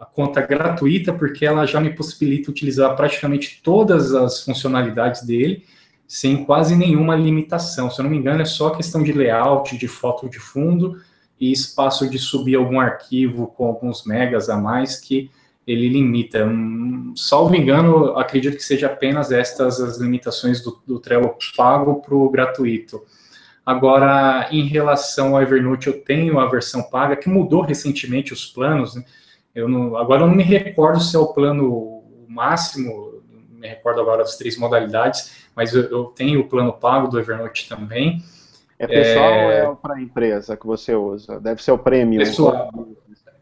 a 0.00 0.06
conta 0.06 0.40
gratuita 0.40 1.12
porque 1.12 1.44
ela 1.44 1.66
já 1.66 1.78
me 1.78 1.90
possibilita 1.90 2.50
utilizar 2.50 2.96
praticamente 2.96 3.60
todas 3.62 4.14
as 4.14 4.42
funcionalidades 4.42 5.26
dele 5.26 5.62
sem 6.06 6.44
quase 6.44 6.76
nenhuma 6.76 7.16
limitação. 7.16 7.90
Se 7.90 8.00
eu 8.00 8.04
não 8.04 8.10
me 8.10 8.16
engano, 8.16 8.42
é 8.42 8.44
só 8.44 8.70
questão 8.70 9.02
de 9.02 9.12
layout, 9.12 9.76
de 9.76 9.88
foto 9.88 10.28
de 10.28 10.38
fundo 10.38 11.00
e 11.40 11.52
espaço 11.52 12.08
de 12.08 12.18
subir 12.18 12.56
algum 12.56 12.80
arquivo 12.80 13.48
com 13.48 13.66
alguns 13.66 14.04
megas 14.04 14.48
a 14.48 14.56
mais 14.56 14.98
que 14.98 15.30
ele 15.66 15.88
limita. 15.88 16.46
Hum, 16.46 17.12
salvo 17.16 17.56
engano, 17.56 18.16
acredito 18.16 18.56
que 18.56 18.62
seja 18.62 18.86
apenas 18.86 19.32
estas 19.32 19.80
as 19.80 19.98
limitações 19.98 20.62
do, 20.62 20.80
do 20.86 21.00
Trello 21.00 21.36
pago 21.56 22.00
para 22.00 22.14
o 22.14 22.30
gratuito. 22.30 23.02
Agora, 23.64 24.48
em 24.52 24.64
relação 24.64 25.34
ao 25.34 25.42
Evernote, 25.42 25.88
eu 25.88 26.00
tenho 26.00 26.38
a 26.38 26.48
versão 26.48 26.84
paga, 26.84 27.16
que 27.16 27.28
mudou 27.28 27.62
recentemente 27.62 28.32
os 28.32 28.46
planos. 28.46 28.94
Né? 28.94 29.04
Eu 29.52 29.68
não, 29.68 29.96
agora 29.96 30.22
eu 30.22 30.28
não 30.28 30.36
me 30.36 30.44
recordo 30.44 31.00
se 31.00 31.16
é 31.16 31.18
o 31.18 31.32
plano 31.32 32.04
máximo, 32.28 33.22
me 33.50 33.66
recordo 33.66 34.00
agora 34.00 34.18
das 34.18 34.36
três 34.36 34.56
modalidades, 34.56 35.45
mas 35.56 35.74
eu, 35.74 35.84
eu 35.84 36.04
tenho 36.04 36.40
o 36.40 36.48
plano 36.48 36.72
pago 36.72 37.08
do 37.08 37.18
Evernote 37.18 37.66
também. 37.66 38.22
É 38.78 38.86
pessoal 38.86 39.32
é... 39.32 39.66
ou 39.66 39.72
é 39.72 39.76
para 39.76 39.94
a 39.94 40.00
empresa 40.00 40.56
que 40.56 40.66
você 40.66 40.94
usa? 40.94 41.40
Deve 41.40 41.62
ser 41.62 41.72
o 41.72 41.78
prêmio. 41.78 42.18
Pessoal. 42.18 42.70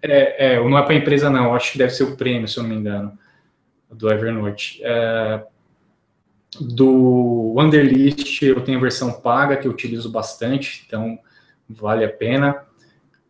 É, 0.01 0.55
é, 0.55 0.61
não 0.63 0.79
é 0.79 0.83
para 0.83 0.95
a 0.95 0.97
empresa, 0.97 1.29
não. 1.29 1.55
Acho 1.55 1.73
que 1.73 1.79
deve 1.79 1.93
ser 1.93 2.05
o 2.05 2.17
prêmio, 2.17 2.47
se 2.47 2.57
eu 2.57 2.63
não 2.63 2.71
me 2.71 2.77
engano, 2.77 3.19
do 3.91 4.09
Evernote. 4.09 4.81
É, 4.85 5.43
do 6.61 7.55
Wanderlist, 7.57 8.43
eu 8.43 8.61
tenho 8.61 8.79
a 8.79 8.83
versão 8.83 9.13
paga, 9.13 9.57
que 9.57 9.67
eu 9.67 9.73
utilizo 9.73 10.11
bastante, 10.11 10.85
então 10.87 11.19
vale 11.69 12.05
a 12.05 12.09
pena. 12.09 12.63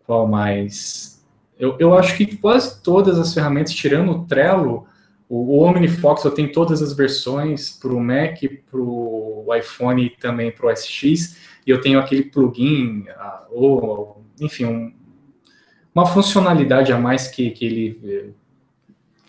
Qual 0.05 0.26
mais? 0.26 1.25
Eu, 1.59 1.76
eu 1.79 1.97
acho 1.97 2.17
que 2.17 2.37
quase 2.37 2.83
todas 2.83 3.19
as 3.19 3.33
ferramentas, 3.33 3.73
tirando 3.73 4.12
o 4.12 4.26
Trello, 4.26 4.87
o, 5.28 5.61
OmniFox 5.61 6.25
eu 6.25 6.31
tenho 6.31 6.52
todas 6.52 6.83
as 6.83 6.93
versões 6.93 7.71
para 7.71 7.93
o 7.93 8.00
Mac, 8.00 8.38
para 8.71 8.81
o 8.81 9.47
iPhone 9.57 10.04
e 10.04 10.11
também 10.11 10.50
para 10.50 10.66
o 10.66 10.76
SX, 10.76 11.37
e 11.66 11.71
eu 11.71 11.81
tenho 11.81 11.99
aquele 11.99 12.25
plugin, 12.25 13.07
ou, 13.50 14.25
enfim, 14.40 14.66
um, 14.66 14.93
uma 15.95 16.07
funcionalidade 16.07 16.93
a 16.93 16.99
mais 16.99 17.28
que, 17.28 17.50
que 17.50 17.64
ele 17.64 18.00
eh, 18.04 18.31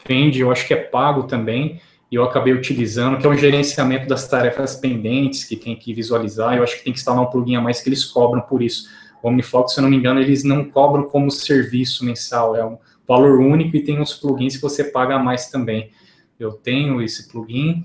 vende, 0.08 0.42
eu 0.42 0.52
acho 0.52 0.68
que 0.68 0.74
é 0.74 0.78
pago 0.78 1.24
também, 1.24 1.80
e 2.12 2.16
eu 2.16 2.24
acabei 2.24 2.54
utilizando, 2.54 3.18
que 3.18 3.25
é 3.25 3.30
o 3.30 3.36
gerenciamento 3.36 4.08
das 4.08 4.28
tarefas 4.28 4.75
pendentes 4.75 5.44
que 5.44 5.56
tem 5.56 5.75
que 5.75 5.94
visualizar, 5.94 6.58
eu 6.58 6.64
acho 6.64 6.78
que 6.78 6.84
tem 6.84 6.94
que 6.94 7.00
instalar 7.00 7.24
um 7.24 7.28
plugin 7.28 7.56
a 7.56 7.62
mais 7.62 7.82
que 7.82 7.90
eles 7.90 8.04
cobram 8.04 8.42
por 8.42 8.62
isso. 8.62 8.90
O 9.24 9.28
OmniFox, 9.28 9.74
se 9.74 9.80
eu 9.80 9.84
não 9.84 9.90
me 9.90 9.96
engano, 9.96 10.20
eles 10.20 10.44
não 10.44 10.66
cobram 10.66 11.04
como 11.04 11.32
serviço 11.32 12.04
mensal, 12.04 12.56
é 12.56 12.66
um 12.66 12.78
valor 13.08 13.40
único 13.40 13.76
e 13.76 13.84
tem 13.84 14.00
uns 14.00 14.14
plugins 14.14 14.56
que 14.56 14.62
você 14.62 14.84
paga 14.84 15.20
mais 15.20 15.50
também. 15.50 15.92
Eu 16.40 16.54
tenho 16.54 17.02
esse 17.02 17.30
plugin. 17.30 17.84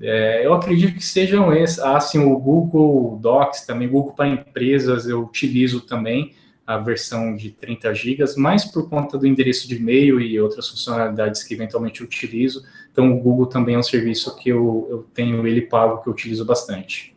É, 0.00 0.44
eu 0.44 0.52
acredito 0.52 0.94
que 0.94 1.04
sejam 1.04 1.52
esses. 1.52 1.78
Ah, 1.78 2.00
sim, 2.00 2.18
o 2.18 2.38
Google 2.38 3.18
Docs 3.20 3.64
também, 3.66 3.88
Google 3.88 4.12
para 4.12 4.28
empresas, 4.28 5.06
eu 5.06 5.22
utilizo 5.22 5.80
também 5.80 6.34
a 6.66 6.78
versão 6.78 7.36
de 7.36 7.50
30 7.50 7.94
GB, 7.94 8.24
mais 8.36 8.64
por 8.64 8.88
conta 8.90 9.16
do 9.16 9.26
endereço 9.26 9.68
de 9.68 9.76
e-mail 9.76 10.20
e 10.20 10.38
outras 10.40 10.68
funcionalidades 10.68 11.44
que 11.44 11.54
eventualmente 11.54 12.02
utilizo. 12.02 12.64
Então, 12.90 13.12
o 13.12 13.20
Google 13.20 13.46
também 13.46 13.76
é 13.76 13.78
um 13.78 13.82
serviço 13.82 14.36
que 14.36 14.48
eu, 14.48 14.86
eu 14.90 15.06
tenho 15.14 15.46
ele 15.46 15.60
pago, 15.62 16.02
que 16.02 16.08
eu 16.08 16.12
utilizo 16.12 16.44
bastante. 16.44 17.14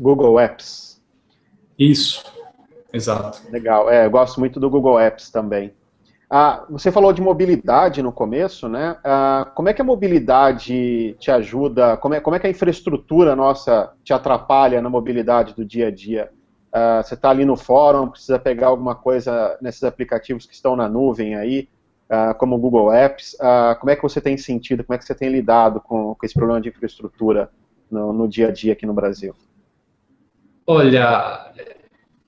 Google 0.00 0.40
Apps. 0.40 1.02
Isso, 1.78 2.24
exato. 2.90 3.42
Legal, 3.50 3.90
é, 3.90 4.06
eu 4.06 4.10
gosto 4.10 4.40
muito 4.40 4.58
do 4.58 4.70
Google 4.70 4.98
Apps 4.98 5.30
também. 5.30 5.72
Ah, 6.28 6.66
você 6.68 6.90
falou 6.90 7.12
de 7.12 7.22
mobilidade 7.22 8.02
no 8.02 8.12
começo, 8.12 8.68
né? 8.68 8.96
Ah, 9.04 9.50
como 9.54 9.68
é 9.68 9.72
que 9.72 9.80
a 9.80 9.84
mobilidade 9.84 11.14
te 11.20 11.30
ajuda? 11.30 11.96
Como 11.98 12.14
é, 12.14 12.20
como 12.20 12.34
é 12.34 12.40
que 12.40 12.48
a 12.48 12.50
infraestrutura 12.50 13.36
nossa 13.36 13.92
te 14.02 14.12
atrapalha 14.12 14.82
na 14.82 14.90
mobilidade 14.90 15.54
do 15.54 15.64
dia 15.64 15.86
a 15.86 15.90
dia? 15.90 16.30
Ah, 16.72 17.00
você 17.02 17.14
está 17.14 17.30
ali 17.30 17.44
no 17.44 17.56
fórum, 17.56 18.08
precisa 18.08 18.40
pegar 18.40 18.68
alguma 18.68 18.96
coisa 18.96 19.56
nesses 19.62 19.84
aplicativos 19.84 20.46
que 20.46 20.54
estão 20.54 20.74
na 20.74 20.88
nuvem 20.88 21.36
aí, 21.36 21.68
ah, 22.10 22.34
como 22.34 22.56
o 22.56 22.58
Google 22.58 22.92
Apps. 22.92 23.36
Ah, 23.40 23.76
como 23.78 23.90
é 23.90 23.96
que 23.96 24.02
você 24.02 24.20
tem 24.20 24.36
sentido? 24.36 24.82
Como 24.82 24.96
é 24.96 24.98
que 24.98 25.04
você 25.04 25.14
tem 25.14 25.28
lidado 25.28 25.80
com, 25.80 26.16
com 26.16 26.26
esse 26.26 26.34
problema 26.34 26.60
de 26.60 26.70
infraestrutura 26.70 27.50
no, 27.88 28.12
no 28.12 28.26
dia 28.26 28.48
a 28.48 28.50
dia 28.50 28.72
aqui 28.72 28.84
no 28.84 28.92
Brasil? 28.92 29.32
Olha, 30.66 31.52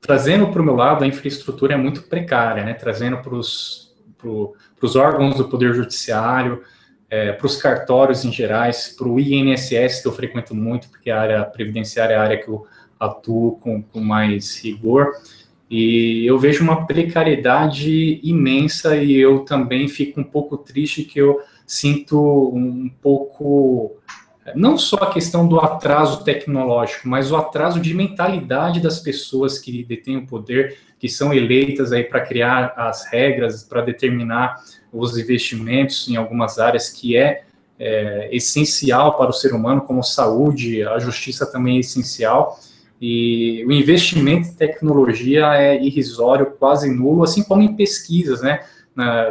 trazendo 0.00 0.52
para 0.52 0.62
o 0.62 0.64
meu 0.64 0.76
lado, 0.76 1.02
a 1.02 1.06
infraestrutura 1.08 1.74
é 1.74 1.76
muito 1.76 2.04
precária, 2.04 2.62
né? 2.62 2.74
Trazendo 2.74 3.18
para 3.18 3.34
os 3.34 3.87
para 4.18 4.86
os 4.86 4.96
órgãos 4.96 5.36
do 5.36 5.48
Poder 5.48 5.74
Judiciário, 5.74 6.62
é, 7.08 7.32
para 7.32 7.46
os 7.46 7.56
cartórios 7.56 8.24
em 8.24 8.32
gerais, 8.32 8.94
para 8.96 9.08
o 9.08 9.18
INSS, 9.18 10.02
que 10.02 10.08
eu 10.08 10.12
frequento 10.12 10.54
muito, 10.54 10.88
porque 10.90 11.10
a 11.10 11.20
área 11.20 11.44
previdenciária 11.44 12.14
é 12.14 12.16
a 12.16 12.22
área 12.22 12.36
que 12.36 12.48
eu 12.48 12.66
atuo 12.98 13.56
com, 13.58 13.82
com 13.82 14.00
mais 14.00 14.62
rigor, 14.62 15.12
e 15.70 16.26
eu 16.26 16.38
vejo 16.38 16.64
uma 16.64 16.86
precariedade 16.86 18.20
imensa 18.22 18.96
e 18.96 19.14
eu 19.14 19.40
também 19.40 19.86
fico 19.86 20.20
um 20.20 20.24
pouco 20.24 20.56
triste 20.56 21.04
que 21.04 21.20
eu 21.20 21.40
sinto 21.66 22.18
um 22.54 22.90
pouco 23.02 23.97
não 24.54 24.76
só 24.76 24.96
a 24.96 25.10
questão 25.10 25.46
do 25.46 25.58
atraso 25.60 26.24
tecnológico, 26.24 27.08
mas 27.08 27.30
o 27.30 27.36
atraso 27.36 27.80
de 27.80 27.94
mentalidade 27.94 28.80
das 28.80 29.00
pessoas 29.00 29.58
que 29.58 29.84
detêm 29.84 30.16
o 30.16 30.26
poder, 30.26 30.78
que 30.98 31.08
são 31.08 31.32
eleitas 31.32 31.92
aí 31.92 32.04
para 32.04 32.20
criar 32.20 32.72
as 32.76 33.06
regras, 33.10 33.62
para 33.62 33.82
determinar 33.82 34.56
os 34.92 35.16
investimentos 35.16 36.08
em 36.08 36.16
algumas 36.16 36.58
áreas 36.58 36.88
que 36.90 37.16
é, 37.16 37.42
é, 37.78 38.28
essencial 38.32 39.16
para 39.16 39.30
o 39.30 39.32
ser 39.32 39.54
humano, 39.54 39.82
como 39.82 40.02
saúde, 40.02 40.82
a 40.82 40.98
justiça 40.98 41.46
também 41.46 41.76
é 41.76 41.80
essencial. 41.80 42.58
E 43.00 43.64
o 43.66 43.70
investimento 43.70 44.48
em 44.48 44.54
tecnologia 44.54 45.54
é 45.54 45.80
irrisório, 45.80 46.54
quase 46.58 46.90
nulo, 46.90 47.22
assim 47.22 47.44
como 47.44 47.62
em 47.62 47.76
pesquisas, 47.76 48.42
né? 48.42 48.60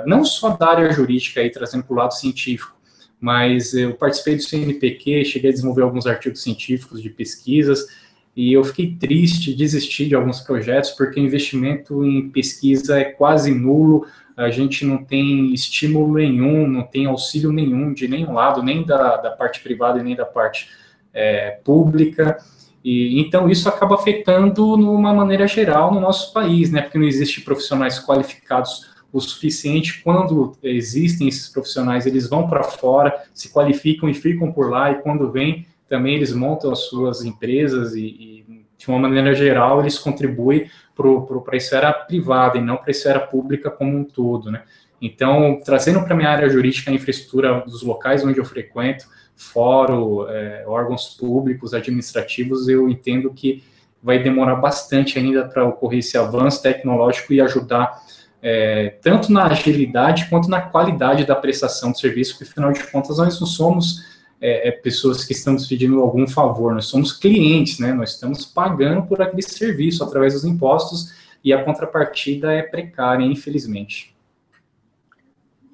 não 0.05 0.23
só 0.23 0.49
da 0.51 0.69
área 0.69 0.91
jurídica, 0.91 1.41
aí, 1.41 1.49
trazendo 1.49 1.83
para 1.83 1.93
o 1.93 1.97
lado 1.97 2.13
científico, 2.13 2.76
mas 3.19 3.73
eu 3.73 3.93
participei 3.93 4.35
do 4.35 4.43
CNPq, 4.43 5.25
cheguei 5.25 5.49
a 5.49 5.53
desenvolver 5.53 5.81
alguns 5.81 6.05
artigos 6.05 6.41
científicos 6.43 7.01
de 7.01 7.09
pesquisas, 7.09 7.87
e 8.35 8.53
eu 8.53 8.63
fiquei 8.63 8.95
triste, 8.95 9.55
desisti 9.55 10.07
de 10.07 10.13
alguns 10.13 10.39
projetos, 10.41 10.91
porque 10.91 11.19
o 11.19 11.23
investimento 11.23 12.05
em 12.05 12.29
pesquisa 12.29 12.99
é 12.99 13.05
quase 13.05 13.51
nulo, 13.51 14.05
a 14.35 14.51
gente 14.51 14.85
não 14.85 15.03
tem 15.03 15.51
estímulo 15.51 16.13
nenhum, 16.13 16.67
não 16.67 16.83
tem 16.83 17.07
auxílio 17.07 17.51
nenhum 17.51 17.91
de 17.91 18.07
nenhum 18.07 18.33
lado, 18.33 18.61
nem 18.61 18.85
da, 18.85 19.17
da 19.17 19.31
parte 19.31 19.61
privada 19.61 19.99
e 19.99 20.03
nem 20.03 20.15
da 20.15 20.25
parte 20.25 20.69
é, 21.11 21.59
pública, 21.63 22.37
e 22.83 23.19
então 23.19 23.49
isso 23.49 23.67
acaba 23.67 23.95
afetando, 23.95 24.77
numa 24.77 25.13
maneira 25.13 25.47
geral, 25.47 25.91
no 25.91 25.99
nosso 25.99 26.31
país, 26.31 26.71
né, 26.71 26.83
porque 26.83 26.99
não 26.99 27.07
existe 27.07 27.41
profissionais 27.41 27.99
qualificados 27.99 28.85
o 29.11 29.19
suficiente. 29.19 30.01
Quando 30.03 30.57
existem 30.61 31.27
esses 31.27 31.49
profissionais, 31.49 32.05
eles 32.05 32.29
vão 32.29 32.47
para 32.47 32.63
fora, 32.63 33.23
se 33.33 33.49
qualificam 33.49 34.09
e 34.09 34.13
ficam 34.13 34.51
por 34.51 34.69
lá, 34.69 34.91
e 34.91 35.01
quando 35.01 35.31
vêm, 35.31 35.65
também 35.87 36.15
eles 36.15 36.33
montam 36.33 36.71
as 36.71 36.79
suas 36.79 37.23
empresas 37.23 37.95
e, 37.95 38.01
e 38.01 38.37
de 38.77 38.87
uma 38.87 38.99
maneira 38.99 39.33
geral, 39.33 39.81
eles 39.81 39.97
contribuem 39.97 40.69
para 40.95 41.53
a 41.53 41.57
esfera 41.57 41.91
privada 41.91 42.57
e 42.57 42.61
não 42.61 42.77
para 42.77 42.89
a 42.89 42.91
esfera 42.91 43.19
pública 43.19 43.71
como 43.71 43.97
um 43.97 44.03
todo, 44.03 44.51
né? 44.51 44.63
Então, 45.01 45.59
trazendo 45.63 46.01
para 46.03 46.13
a 46.13 46.17
minha 46.17 46.29
área 46.29 46.49
jurídica 46.49 46.89
a 46.89 46.93
infraestrutura 46.93 47.61
dos 47.61 47.83
locais 47.83 48.23
onde 48.23 48.39
eu 48.39 48.45
frequento, 48.45 49.05
fórum, 49.35 50.27
é, 50.27 50.63
órgãos 50.65 51.15
públicos, 51.15 51.73
administrativos, 51.73 52.67
eu 52.67 52.89
entendo 52.89 53.31
que 53.31 53.63
vai 54.01 54.21
demorar 54.21 54.55
bastante 54.55 55.19
ainda 55.19 55.45
para 55.45 55.65
ocorrer 55.65 55.99
esse 55.99 56.17
avanço 56.17 56.61
tecnológico 56.63 57.33
e 57.33 57.41
ajudar 57.41 58.01
é, 58.41 58.97
tanto 59.01 59.31
na 59.31 59.47
agilidade 59.47 60.29
quanto 60.29 60.49
na 60.49 60.61
qualidade 60.61 61.25
da 61.25 61.35
prestação 61.35 61.91
de 61.91 61.99
serviço, 61.99 62.33
porque 62.33 62.51
afinal 62.51 62.71
de 62.71 62.85
contas 62.91 63.17
nós 63.17 63.39
não 63.39 63.47
somos 63.47 64.05
é, 64.39 64.69
é, 64.69 64.71
pessoas 64.71 65.23
que 65.23 65.33
estamos 65.33 65.65
pedindo 65.65 65.99
algum 65.99 66.27
favor, 66.27 66.73
nós 66.73 66.85
somos 66.85 67.11
clientes, 67.11 67.79
né? 67.79 67.93
Nós 67.93 68.11
estamos 68.11 68.45
pagando 68.45 69.03
por 69.07 69.21
aquele 69.21 69.41
serviço 69.41 70.03
através 70.03 70.33
dos 70.33 70.45
impostos 70.45 71.13
e 71.43 71.51
a 71.51 71.63
contrapartida 71.63 72.53
é 72.53 72.61
precária, 72.61 73.25
infelizmente. 73.25 74.15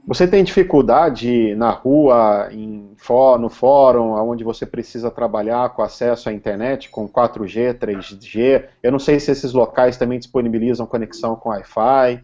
Você 0.05 0.27
tem 0.27 0.43
dificuldade 0.43 1.55
na 1.55 1.71
rua, 1.71 2.49
em, 2.51 2.89
no 3.39 3.49
fórum, 3.49 4.11
onde 4.29 4.43
você 4.43 4.65
precisa 4.65 5.09
trabalhar 5.09 5.69
com 5.69 5.81
acesso 5.81 6.27
à 6.27 6.33
internet, 6.33 6.89
com 6.89 7.07
4G, 7.07 7.73
3G? 7.79 8.65
Eu 8.83 8.91
não 8.91 8.99
sei 8.99 9.17
se 9.17 9.31
esses 9.31 9.53
locais 9.53 9.95
também 9.95 10.19
disponibilizam 10.19 10.85
conexão 10.85 11.37
com 11.37 11.49
Wi-Fi. 11.49 12.21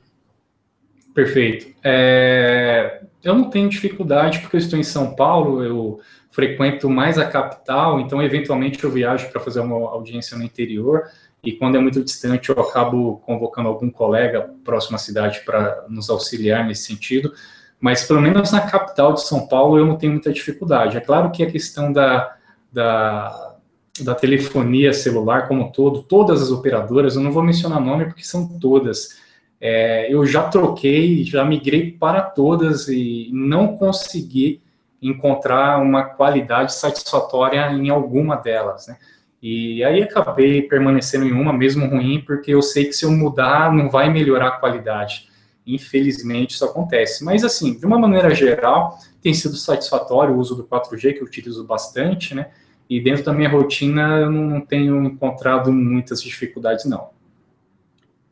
Perfeito. 1.20 1.76
É, 1.84 3.02
eu 3.22 3.36
não 3.36 3.50
tenho 3.50 3.68
dificuldade 3.68 4.40
porque 4.40 4.56
eu 4.56 4.60
estou 4.60 4.80
em 4.80 4.84
São 4.84 5.14
Paulo, 5.16 5.62
eu 5.62 6.00
frequento 6.32 6.90
mais 6.90 7.18
a 7.18 7.26
capital, 7.26 8.00
então 8.00 8.24
eventualmente 8.24 8.82
eu 8.82 8.90
viajo 8.90 9.30
para 9.30 9.42
fazer 9.42 9.60
uma 9.60 9.76
audiência 9.90 10.38
no 10.38 10.46
interior 10.46 11.04
e 11.44 11.52
quando 11.52 11.76
é 11.76 11.80
muito 11.82 12.02
distante 12.02 12.48
eu 12.48 12.58
acabo 12.58 13.18
convocando 13.26 13.68
algum 13.68 13.90
colega 13.90 14.50
próximo 14.64 14.96
à 14.96 14.98
cidade 14.98 15.42
para 15.42 15.84
nos 15.90 16.10
auxiliar 16.10 16.66
nesse 16.66 16.84
sentido. 16.84 17.34
Mas 17.82 18.06
pelo 18.06 18.22
menos 18.22 18.54
na 18.54 18.62
capital 18.62 19.12
de 19.12 19.22
São 19.22 19.46
Paulo 19.46 19.78
eu 19.78 19.86
não 19.86 19.98
tenho 19.98 20.14
muita 20.14 20.32
dificuldade. 20.32 20.96
É 20.96 21.02
claro 21.02 21.32
que 21.32 21.44
a 21.44 21.52
questão 21.52 21.92
da, 21.92 22.34
da, 22.72 23.58
da 24.00 24.16
telefonia 24.16 24.94
celular 24.94 25.50
como 25.50 25.70
todo, 25.74 26.02
todas 26.02 26.42
as 26.42 26.50
operadoras, 26.50 27.18
eu 27.18 27.22
não 27.22 27.34
vou 27.34 27.44
mencionar 27.44 27.82
nome 27.82 28.06
porque 28.06 28.24
são 28.24 28.58
todas 28.58 29.28
é, 29.62 30.14
eu 30.14 30.26
já 30.26 30.44
troquei, 30.44 31.24
já 31.24 31.44
migrei 31.44 31.92
para 31.92 32.22
todas 32.22 32.88
e 32.88 33.30
não 33.34 33.76
consegui 33.76 34.62
encontrar 35.02 35.82
uma 35.82 36.04
qualidade 36.04 36.74
satisfatória 36.74 37.72
em 37.72 37.90
alguma 37.90 38.36
delas, 38.36 38.88
né? 38.88 38.98
E 39.42 39.84
aí 39.84 40.04
acabei 40.04 40.62
permanecendo 40.62 41.26
em 41.26 41.32
uma, 41.32 41.54
mesmo 41.54 41.88
ruim, 41.88 42.22
porque 42.26 42.54
eu 42.54 42.62
sei 42.62 42.86
que 42.86 42.94
se 42.94 43.06
eu 43.06 43.12
mudar 43.12 43.74
não 43.74 43.90
vai 43.90 44.12
melhorar 44.12 44.48
a 44.48 44.52
qualidade. 44.52 45.30
Infelizmente 45.66 46.56
isso 46.56 46.66
acontece. 46.66 47.24
Mas 47.24 47.44
assim, 47.44 47.78
de 47.78 47.86
uma 47.86 47.98
maneira 47.98 48.34
geral, 48.36 48.98
tem 49.22 49.34
sido 49.34 49.56
satisfatório 49.56 50.36
o 50.36 50.38
uso 50.38 50.56
do 50.56 50.66
4G, 50.66 51.14
que 51.14 51.22
eu 51.22 51.26
utilizo 51.26 51.64
bastante, 51.64 52.36
né? 52.36 52.50
E 52.90 53.00
dentro 53.00 53.24
da 53.24 53.32
minha 53.32 53.50
rotina 53.50 54.18
eu 54.20 54.32
não 54.32 54.60
tenho 54.60 55.02
encontrado 55.06 55.72
muitas 55.72 56.22
dificuldades, 56.22 56.86
não. 56.86 57.10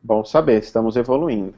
Bom 0.02 0.24
saber, 0.24 0.60
estamos 0.60 0.96
evoluindo. 0.96 1.54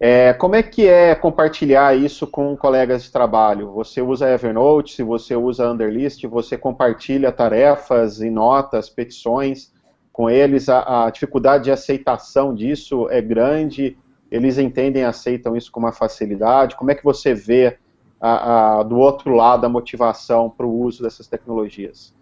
É, 0.00 0.32
como 0.32 0.54
é 0.54 0.62
que 0.62 0.86
é 0.86 1.14
compartilhar 1.14 1.96
isso 1.96 2.26
com 2.26 2.56
colegas 2.56 3.02
de 3.02 3.12
trabalho? 3.12 3.72
Você 3.72 4.00
usa 4.00 4.30
Evernote, 4.30 4.94
se 4.94 5.02
você 5.02 5.34
usa 5.34 5.70
Underlist, 5.70 6.24
você 6.26 6.56
compartilha 6.56 7.32
tarefas 7.32 8.20
e 8.20 8.30
notas, 8.30 8.88
petições 8.88 9.72
com 10.12 10.30
eles, 10.30 10.68
a, 10.68 11.06
a 11.06 11.10
dificuldade 11.10 11.64
de 11.64 11.70
aceitação 11.70 12.54
disso 12.54 13.08
é 13.10 13.20
grande, 13.20 13.96
eles 14.30 14.58
entendem 14.58 15.02
e 15.02 15.04
aceitam 15.04 15.56
isso 15.56 15.70
com 15.70 15.78
uma 15.78 15.92
facilidade, 15.92 16.76
como 16.76 16.90
é 16.90 16.94
que 16.94 17.04
você 17.04 17.34
vê 17.34 17.78
a, 18.20 18.78
a, 18.78 18.82
do 18.82 18.98
outro 18.98 19.34
lado 19.34 19.64
a 19.64 19.68
motivação 19.68 20.50
para 20.50 20.66
o 20.66 20.80
uso 20.80 21.02
dessas 21.02 21.26
tecnologias? 21.28 22.17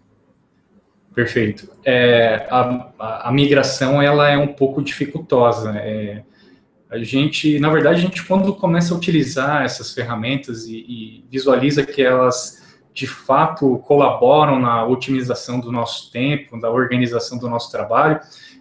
Perfeito. 1.17 1.67
É, 1.83 2.45
a, 2.47 2.91
a, 2.99 3.29
a, 3.29 3.31
migração 3.31 3.99
ela 3.99 4.29
é 4.29 4.37
um 4.37 4.49
pouco 4.49 4.83
dificultosa. 4.83 5.71
É, 5.75 6.21
a 6.91 6.99
gente, 6.99 7.59
na 7.59 7.71
verdade, 7.71 7.95
a 7.97 7.99
gente 7.99 8.23
quando 8.23 8.53
começa 8.53 8.93
a 8.93 8.97
utilizar 8.97 9.63
essas 9.63 9.91
ferramentas 9.91 10.67
e, 10.67 10.75
e, 10.75 11.25
visualiza 11.27 11.83
que 11.83 12.03
elas 12.03 12.63
de 12.93 13.07
fato 13.07 13.79
colaboram 13.79 14.59
na 14.59 14.85
otimização 14.85 15.59
do 15.59 15.71
nosso 15.71 16.11
tempo, 16.11 16.61
da 16.61 16.69
organização 16.69 17.39
do 17.39 17.49
nosso 17.49 17.71
trabalho 17.71 18.19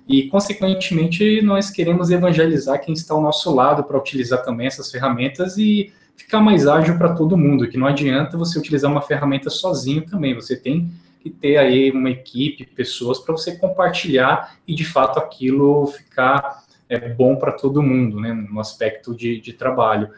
e, 0.08 0.22
consequentemente, 0.28 1.42
nós 1.42 1.68
queremos 1.68 2.10
evangelizar 2.10 2.80
quem 2.80 2.94
está 2.94 3.12
ao 3.12 3.20
nosso 3.20 3.54
lado 3.54 3.84
para 3.84 3.98
utilizar 3.98 4.42
também 4.42 4.66
essas 4.66 4.90
ferramentas 4.90 5.58
e 5.58 5.92
ficar 6.16 6.40
mais 6.40 6.66
ágil 6.66 6.96
para 6.96 7.12
todo 7.12 7.36
mundo. 7.36 7.68
Que 7.68 7.76
não 7.76 7.86
adianta 7.86 8.38
você 8.38 8.58
utilizar 8.58 8.90
uma 8.90 9.02
ferramenta 9.02 9.50
sozinho 9.50 10.06
também. 10.06 10.34
Você 10.34 10.56
tem 10.56 10.90
e 11.26 11.30
ter 11.30 11.56
aí 11.56 11.90
uma 11.90 12.10
equipe, 12.10 12.66
pessoas 12.66 13.18
para 13.18 13.32
você 13.32 13.56
compartilhar 13.56 14.56
e 14.66 14.74
de 14.74 14.84
fato 14.84 15.18
aquilo 15.18 15.86
ficar 15.86 16.64
é, 16.88 17.08
bom 17.08 17.36
para 17.36 17.52
todo 17.52 17.82
mundo, 17.82 18.20
né, 18.20 18.32
no 18.32 18.60
aspecto 18.60 19.14
de, 19.14 19.40
de 19.40 19.52
trabalho. 19.52 20.08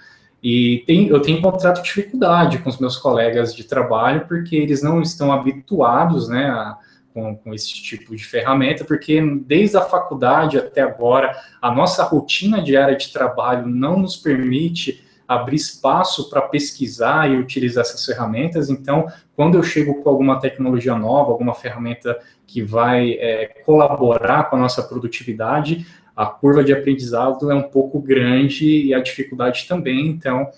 E 0.42 0.84
tem, 0.86 1.08
eu 1.08 1.20
tenho 1.20 1.38
encontrado 1.38 1.82
dificuldade 1.82 2.58
com 2.58 2.68
os 2.68 2.78
meus 2.78 2.96
colegas 2.96 3.54
de 3.54 3.64
trabalho 3.64 4.26
porque 4.28 4.54
eles 4.54 4.82
não 4.82 5.00
estão 5.00 5.32
habituados, 5.32 6.28
né, 6.28 6.46
a, 6.46 6.76
com, 7.12 7.34
com, 7.36 7.54
esse 7.54 7.72
tipo 7.74 8.14
de 8.14 8.24
ferramenta, 8.24 8.84
porque 8.84 9.20
desde 9.44 9.76
a 9.76 9.80
faculdade 9.80 10.58
até 10.58 10.82
agora, 10.82 11.34
a 11.60 11.74
nossa 11.74 12.04
rotina 12.04 12.62
diária 12.62 12.96
de 12.96 13.12
trabalho 13.12 13.66
não 13.66 13.98
nos 13.98 14.16
permite 14.16 15.04
abrir 15.28 15.56
espaço 15.56 16.30
para 16.30 16.40
pesquisar 16.40 17.30
e 17.30 17.36
utilizar 17.36 17.82
essas 17.82 18.02
ferramentas. 18.04 18.70
Então, 18.70 19.06
quando 19.36 19.58
eu 19.58 19.62
chego 19.62 20.02
com 20.02 20.08
alguma 20.08 20.40
tecnologia 20.40 20.96
nova, 20.96 21.30
alguma 21.30 21.54
ferramenta 21.54 22.18
que 22.46 22.62
vai 22.62 23.12
é, 23.12 23.46
colaborar 23.66 24.44
com 24.44 24.56
a 24.56 24.58
nossa 24.58 24.82
produtividade, 24.82 25.86
a 26.16 26.24
curva 26.24 26.64
de 26.64 26.72
aprendizado 26.72 27.50
é 27.50 27.54
um 27.54 27.64
pouco 27.64 28.00
grande 28.00 28.86
e 28.86 28.94
a 28.94 29.00
dificuldade 29.00 29.68
também. 29.68 30.08
Então, 30.08 30.48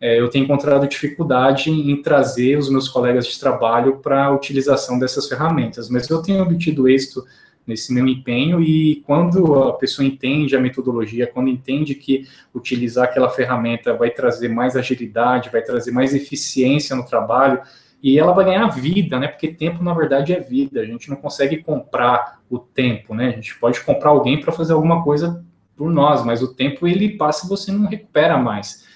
é, 0.00 0.18
eu 0.18 0.28
tenho 0.28 0.44
encontrado 0.44 0.88
dificuldade 0.88 1.70
em 1.70 2.02
trazer 2.02 2.58
os 2.58 2.70
meus 2.70 2.88
colegas 2.88 3.26
de 3.26 3.38
trabalho 3.38 3.98
para 3.98 4.24
a 4.24 4.30
utilização 4.32 4.98
dessas 4.98 5.28
ferramentas, 5.28 5.88
mas 5.88 6.08
eu 6.08 6.20
tenho 6.20 6.42
obtido 6.42 6.88
êxito 6.88 7.24
nesse 7.66 7.92
meu 7.92 8.06
empenho 8.06 8.60
e 8.60 9.02
quando 9.06 9.54
a 9.62 9.72
pessoa 9.74 10.06
entende 10.06 10.54
a 10.54 10.60
metodologia, 10.60 11.26
quando 11.26 11.48
entende 11.48 11.94
que 11.94 12.26
utilizar 12.54 13.04
aquela 13.04 13.30
ferramenta 13.30 13.94
vai 13.94 14.10
trazer 14.10 14.48
mais 14.48 14.76
agilidade, 14.76 15.50
vai 15.50 15.62
trazer 15.62 15.90
mais 15.90 16.14
eficiência 16.14 16.94
no 16.94 17.06
trabalho 17.06 17.60
e 18.02 18.18
ela 18.18 18.32
vai 18.32 18.44
ganhar 18.44 18.68
vida, 18.68 19.18
né? 19.18 19.28
Porque 19.28 19.48
tempo 19.48 19.82
na 19.82 19.94
verdade 19.94 20.34
é 20.34 20.40
vida. 20.40 20.80
A 20.80 20.84
gente 20.84 21.08
não 21.08 21.16
consegue 21.16 21.62
comprar 21.62 22.40
o 22.50 22.58
tempo, 22.58 23.14
né? 23.14 23.28
A 23.28 23.32
gente 23.32 23.58
pode 23.58 23.80
comprar 23.80 24.10
alguém 24.10 24.38
para 24.38 24.52
fazer 24.52 24.74
alguma 24.74 25.02
coisa 25.02 25.42
por 25.74 25.90
nós, 25.90 26.22
mas 26.22 26.42
o 26.42 26.54
tempo 26.54 26.86
ele 26.86 27.16
passa 27.16 27.46
e 27.46 27.48
você 27.48 27.72
não 27.72 27.86
recupera 27.86 28.36
mais. 28.36 28.86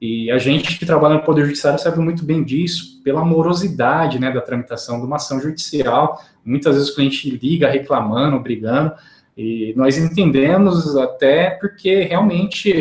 E 0.00 0.30
a 0.30 0.38
gente 0.38 0.78
que 0.78 0.86
trabalha 0.86 1.14
no 1.16 1.22
Poder 1.22 1.44
Judiciário 1.44 1.78
sabe 1.78 1.98
muito 1.98 2.24
bem 2.24 2.44
disso, 2.44 3.02
pela 3.02 3.24
morosidade 3.24 4.20
né, 4.20 4.30
da 4.30 4.40
tramitação 4.40 5.00
de 5.00 5.06
uma 5.06 5.16
ação 5.16 5.40
judicial. 5.40 6.22
Muitas 6.44 6.76
vezes 6.76 6.90
o 6.90 6.94
cliente 6.94 7.28
liga 7.30 7.68
reclamando, 7.68 8.38
brigando, 8.38 8.92
e 9.36 9.72
nós 9.76 9.98
entendemos 9.98 10.96
até 10.96 11.50
porque 11.50 12.02
realmente, 12.02 12.74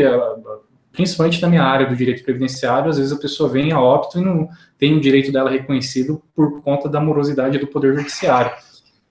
principalmente 0.92 1.42
na 1.42 1.48
minha 1.48 1.64
área 1.64 1.88
do 1.88 1.96
direito 1.96 2.24
previdenciário, 2.24 2.90
às 2.90 2.98
vezes 2.98 3.12
a 3.12 3.20
pessoa 3.20 3.50
vem 3.50 3.72
a 3.72 3.80
óbito 3.80 4.20
e 4.20 4.24
não 4.24 4.48
tem 4.78 4.96
o 4.96 5.02
direito 5.02 5.32
dela 5.32 5.50
reconhecido 5.50 6.22
por 6.36 6.62
conta 6.62 6.88
da 6.88 7.00
morosidade 7.00 7.58
do 7.58 7.68
Poder 7.68 7.96
Judiciário. 7.96 8.52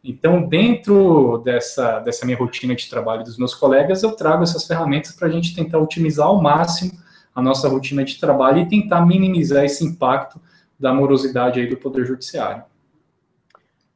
Então, 0.02 0.48
dentro 0.48 1.42
dessa, 1.44 1.98
dessa 1.98 2.24
minha 2.24 2.38
rotina 2.38 2.76
de 2.76 2.88
trabalho 2.88 3.24
dos 3.24 3.36
meus 3.36 3.52
colegas, 3.52 4.04
eu 4.04 4.12
trago 4.12 4.44
essas 4.44 4.64
ferramentas 4.64 5.10
para 5.10 5.26
a 5.26 5.30
gente 5.30 5.52
tentar 5.52 5.78
otimizar 5.78 6.28
ao 6.28 6.40
máximo 6.40 6.92
a 7.36 7.42
nossa 7.42 7.68
rotina 7.68 8.02
de 8.02 8.18
trabalho 8.18 8.62
e 8.62 8.66
tentar 8.66 9.04
minimizar 9.04 9.62
esse 9.62 9.84
impacto 9.84 10.40
da 10.80 10.94
morosidade 10.94 11.60
aí 11.60 11.66
do 11.66 11.76
Poder 11.76 12.06
Judiciário. 12.06 12.64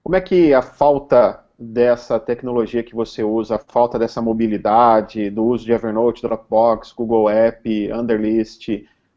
Como 0.05 0.15
é 0.15 0.21
que 0.21 0.53
a 0.53 0.61
falta 0.61 1.43
dessa 1.59 2.21
tecnologia 2.21 2.83
que 2.83 2.95
você 2.95 3.23
usa, 3.23 3.57
a 3.57 3.59
falta 3.59 3.99
dessa 3.99 4.21
mobilidade, 4.21 5.31
do 5.31 5.45
uso 5.45 5.65
de 5.65 5.73
Evernote, 5.73 6.21
Dropbox, 6.21 6.93
Google 6.93 7.31
App, 7.31 7.93
Underlist, 7.93 8.69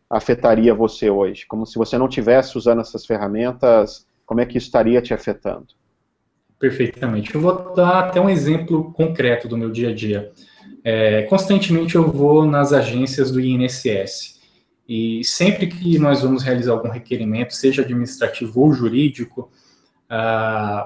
afetaria 0.09 0.73
você 0.73 1.09
hoje? 1.09 1.45
Como 1.45 1.65
se 1.65 1.77
você 1.77 1.97
não 1.97 2.07
tivesse 2.07 2.57
usando 2.57 2.79
essas 2.79 3.05
ferramentas, 3.05 4.07
como 4.25 4.39
é 4.39 4.45
que 4.45 4.57
isso 4.57 4.67
estaria 4.67 5.01
te 5.01 5.13
afetando? 5.13 5.67
Perfeitamente. 6.57 7.35
Eu 7.35 7.41
vou 7.41 7.75
dar 7.75 8.05
até 8.05 8.21
um 8.21 8.29
exemplo 8.29 8.93
concreto 8.93 9.49
do 9.49 9.57
meu 9.57 9.69
dia 9.69 9.89
a 9.89 9.93
dia. 9.93 10.31
É, 10.83 11.23
constantemente 11.23 11.95
eu 11.95 12.11
vou 12.11 12.45
nas 12.45 12.73
agências 12.73 13.31
do 13.31 13.39
INSS 13.39 14.41
e 14.87 15.23
sempre 15.23 15.67
que 15.67 15.97
nós 15.97 16.21
vamos 16.21 16.43
realizar 16.43 16.73
algum 16.73 16.89
requerimento, 16.89 17.55
seja 17.55 17.81
administrativo 17.81 18.59
ou 18.59 18.73
jurídico, 18.73 19.49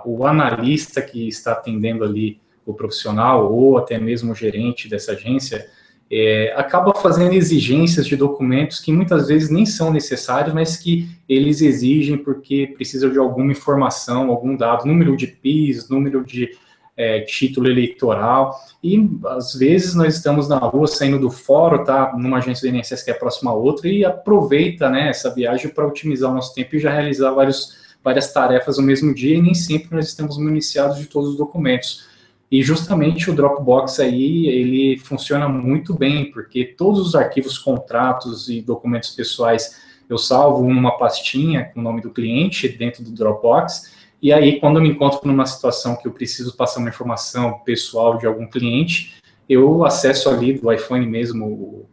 o 0.06 0.26
analista 0.26 1.02
que 1.02 1.28
está 1.28 1.52
atendendo 1.52 2.04
ali 2.04 2.40
o 2.66 2.74
profissional 2.74 3.52
ou 3.52 3.78
até 3.78 3.98
mesmo 3.98 4.32
o 4.32 4.36
gerente 4.36 4.88
dessa 4.88 5.14
agência 5.14 5.68
é, 6.10 6.54
acaba 6.56 6.94
fazendo 6.94 7.34
exigências 7.34 8.08
de 8.08 8.16
documentos 8.16 8.80
que 8.80 8.92
muitas 8.92 9.28
vezes 9.28 9.50
nem 9.50 9.66
são 9.66 9.92
necessários, 9.92 10.54
mas 10.54 10.78
que 10.78 11.10
eles 11.28 11.62
exigem 11.62 12.18
porque 12.18 12.74
precisam 12.76 13.10
de 13.10 13.18
alguma 13.18 13.52
informação, 13.52 14.30
algum 14.30 14.56
dado, 14.56 14.86
número 14.86 15.18
de 15.18 15.28
PIS, 15.28 15.90
número 15.90 16.24
de 16.24 16.52
é, 16.98 17.22
título 17.22 17.70
eleitoral, 17.70 18.60
e 18.84 19.08
às 19.28 19.54
vezes 19.54 19.94
nós 19.94 20.16
estamos 20.16 20.50
na 20.50 20.58
rua 20.58 20.88
saindo 20.88 21.20
do 21.20 21.30
fórum, 21.30 21.84
tá, 21.84 22.14
numa 22.18 22.40
agência 22.40 22.70
do 22.70 22.76
INSS 22.76 23.04
que 23.04 23.12
é 23.12 23.14
próxima 23.14 23.52
a 23.52 23.54
outra, 23.54 23.88
e 23.88 24.04
aproveita, 24.04 24.90
né, 24.90 25.10
essa 25.10 25.34
viagem 25.34 25.70
para 25.70 25.86
otimizar 25.86 26.32
o 26.32 26.34
nosso 26.34 26.56
tempo 26.56 26.76
e 26.76 26.80
já 26.80 26.92
realizar 26.92 27.32
vários, 27.32 27.78
várias 28.04 28.34
tarefas 28.34 28.80
no 28.80 28.84
mesmo 28.84 29.14
dia, 29.14 29.38
e 29.38 29.42
nem 29.42 29.54
sempre 29.54 29.96
nós 29.96 30.08
estamos 30.08 30.38
municiados 30.40 30.98
de 30.98 31.06
todos 31.06 31.30
os 31.30 31.38
documentos. 31.38 32.08
E 32.50 32.64
justamente 32.64 33.30
o 33.30 33.36
Dropbox 33.36 34.00
aí, 34.00 34.48
ele 34.48 34.98
funciona 34.98 35.48
muito 35.50 35.94
bem, 35.94 36.32
porque 36.32 36.64
todos 36.64 37.06
os 37.06 37.14
arquivos, 37.14 37.58
contratos 37.58 38.50
e 38.50 38.62
documentos 38.62 39.10
pessoais, 39.10 39.86
eu 40.10 40.18
salvo 40.18 40.64
uma 40.64 40.98
pastinha 40.98 41.66
com 41.66 41.82
o 41.82 41.84
nome 41.84 42.02
do 42.02 42.10
cliente 42.10 42.70
dentro 42.70 43.04
do 43.04 43.12
Dropbox, 43.12 43.97
e 44.22 44.34
aí 44.34 44.60
quando 44.60 44.78
eu 44.78 44.84
me 44.84 44.90
encontro 44.90 45.22
numa 45.26 45.46
situação 45.46 45.96
que 45.96 46.08
eu 46.08 46.12
preciso 46.12 46.56
passar 46.56 46.80
uma 46.80 46.90
informação 46.90 47.60
pessoal 47.60 48.18
de 48.18 48.26
algum 48.26 48.48
cliente, 48.48 49.16
eu 49.50 49.86
acesso 49.86 50.30
ali 50.30 50.54
do 50.54 50.72
iPhone 50.72 51.06
mesmo 51.06 51.46
o, 51.46 51.90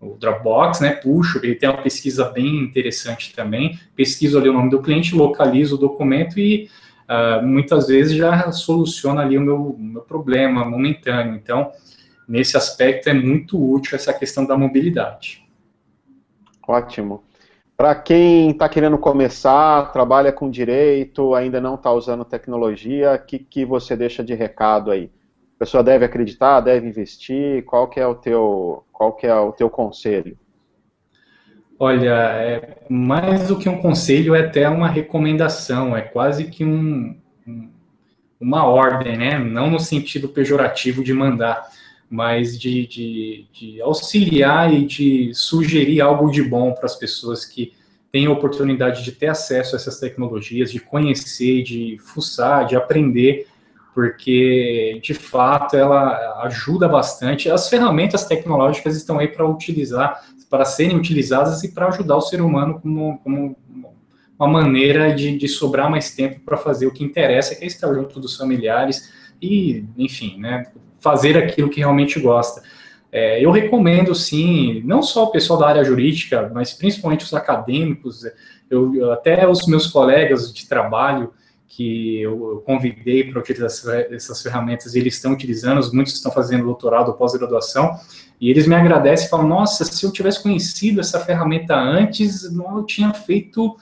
o 0.00 0.16
Dropbox, 0.16 0.80
né, 0.80 0.90
puxo, 0.90 1.38
ele 1.42 1.54
tem 1.54 1.68
uma 1.68 1.80
pesquisa 1.80 2.28
bem 2.28 2.58
interessante 2.58 3.34
também, 3.34 3.78
pesquiso 3.94 4.38
ali 4.38 4.48
o 4.48 4.52
nome 4.52 4.70
do 4.70 4.82
cliente, 4.82 5.14
localizo 5.14 5.76
o 5.76 5.78
documento 5.78 6.38
e 6.38 6.68
uh, 7.08 7.46
muitas 7.46 7.86
vezes 7.86 8.16
já 8.16 8.50
soluciona 8.50 9.22
ali 9.22 9.38
o 9.38 9.40
meu, 9.40 9.76
meu 9.78 10.02
problema 10.02 10.64
momentâneo. 10.64 11.34
Então, 11.34 11.70
nesse 12.28 12.56
aspecto 12.56 13.08
é 13.08 13.14
muito 13.14 13.62
útil 13.62 13.94
essa 13.94 14.12
questão 14.12 14.44
da 14.44 14.56
mobilidade. 14.56 15.46
Ótimo. 16.66 17.22
Para 17.82 17.96
quem 17.96 18.50
está 18.50 18.68
querendo 18.68 18.96
começar, 18.96 19.90
trabalha 19.90 20.30
com 20.30 20.48
direito, 20.48 21.34
ainda 21.34 21.60
não 21.60 21.74
está 21.74 21.90
usando 21.90 22.24
tecnologia, 22.24 23.14
o 23.14 23.26
que, 23.26 23.40
que 23.40 23.64
você 23.64 23.96
deixa 23.96 24.22
de 24.22 24.34
recado 24.34 24.92
aí? 24.92 25.10
A 25.56 25.58
pessoa 25.58 25.82
deve 25.82 26.04
acreditar, 26.04 26.60
deve 26.60 26.86
investir? 26.86 27.64
Qual 27.64 27.88
que 27.88 27.98
é 27.98 28.06
o 28.06 28.14
teu, 28.14 28.84
qual 28.92 29.14
que 29.14 29.26
é 29.26 29.34
o 29.34 29.50
teu 29.50 29.68
conselho? 29.68 30.38
Olha, 31.76 32.14
é, 32.14 32.78
mais 32.88 33.48
do 33.48 33.58
que 33.58 33.68
um 33.68 33.82
conselho, 33.82 34.36
é 34.36 34.42
até 34.42 34.68
uma 34.68 34.86
recomendação, 34.86 35.96
é 35.96 36.02
quase 36.02 36.44
que 36.44 36.64
um, 36.64 37.20
uma 38.40 38.64
ordem, 38.64 39.16
né? 39.16 39.40
Não 39.40 39.68
no 39.68 39.80
sentido 39.80 40.28
pejorativo 40.28 41.02
de 41.02 41.12
mandar, 41.12 41.68
mas 42.12 42.60
de, 42.60 42.86
de, 42.86 43.46
de 43.50 43.80
auxiliar 43.80 44.70
e 44.70 44.84
de 44.84 45.32
sugerir 45.32 46.02
algo 46.02 46.30
de 46.30 46.42
bom 46.42 46.74
para 46.74 46.84
as 46.84 46.94
pessoas 46.94 47.46
que 47.46 47.72
têm 48.12 48.26
a 48.26 48.30
oportunidade 48.30 49.02
de 49.02 49.12
ter 49.12 49.28
acesso 49.28 49.74
a 49.74 49.78
essas 49.78 49.98
tecnologias, 49.98 50.70
de 50.70 50.78
conhecer, 50.78 51.62
de 51.62 51.96
fuçar, 51.98 52.66
de 52.66 52.76
aprender, 52.76 53.46
porque 53.94 55.00
de 55.02 55.14
fato 55.14 55.74
ela 55.74 56.42
ajuda 56.42 56.86
bastante. 56.86 57.50
As 57.50 57.70
ferramentas 57.70 58.26
tecnológicas 58.26 58.94
estão 58.94 59.18
aí 59.18 59.28
para 59.28 59.48
utilizar 59.48 60.22
para 60.50 60.66
serem 60.66 60.98
utilizadas 60.98 61.64
e 61.64 61.72
para 61.72 61.88
ajudar 61.88 62.16
o 62.16 62.20
ser 62.20 62.42
humano 62.42 62.78
como, 62.78 63.18
como 63.20 63.56
uma 64.38 64.48
maneira 64.48 65.14
de, 65.14 65.38
de 65.38 65.48
sobrar 65.48 65.90
mais 65.90 66.14
tempo 66.14 66.40
para 66.40 66.58
fazer 66.58 66.86
o 66.86 66.92
que 66.92 67.02
interessa, 67.02 67.54
que 67.54 67.64
é 67.64 67.66
estar 67.66 67.90
junto 67.94 68.20
dos 68.20 68.36
familiares 68.36 69.10
e, 69.40 69.86
enfim, 69.96 70.38
né, 70.38 70.66
fazer 71.02 71.36
aquilo 71.36 71.68
que 71.68 71.80
realmente 71.80 72.18
gosta. 72.20 72.62
É, 73.10 73.44
eu 73.44 73.50
recomendo, 73.50 74.14
sim, 74.14 74.80
não 74.86 75.02
só 75.02 75.24
o 75.24 75.30
pessoal 75.30 75.58
da 75.58 75.68
área 75.68 75.84
jurídica, 75.84 76.50
mas 76.54 76.72
principalmente 76.72 77.24
os 77.24 77.34
acadêmicos, 77.34 78.22
eu, 78.70 79.12
até 79.12 79.46
os 79.46 79.66
meus 79.66 79.86
colegas 79.86 80.50
de 80.50 80.66
trabalho, 80.66 81.30
que 81.68 82.20
eu 82.20 82.62
convidei 82.66 83.24
para 83.24 83.40
utilizar 83.40 83.66
essas 84.10 84.42
ferramentas, 84.42 84.94
eles 84.94 85.14
estão 85.14 85.32
utilizando, 85.32 85.92
muitos 85.94 86.14
estão 86.14 86.30
fazendo 86.30 86.64
doutorado 86.64 87.08
ou 87.08 87.14
pós-graduação, 87.14 87.98
e 88.38 88.50
eles 88.50 88.66
me 88.66 88.74
agradecem 88.74 89.26
e 89.26 89.30
falam, 89.30 89.48
nossa, 89.48 89.84
se 89.84 90.04
eu 90.04 90.12
tivesse 90.12 90.42
conhecido 90.42 91.00
essa 91.00 91.20
ferramenta 91.20 91.74
antes, 91.74 92.44
eu 92.44 92.84
tinha 92.84 93.12
feito 93.14 93.76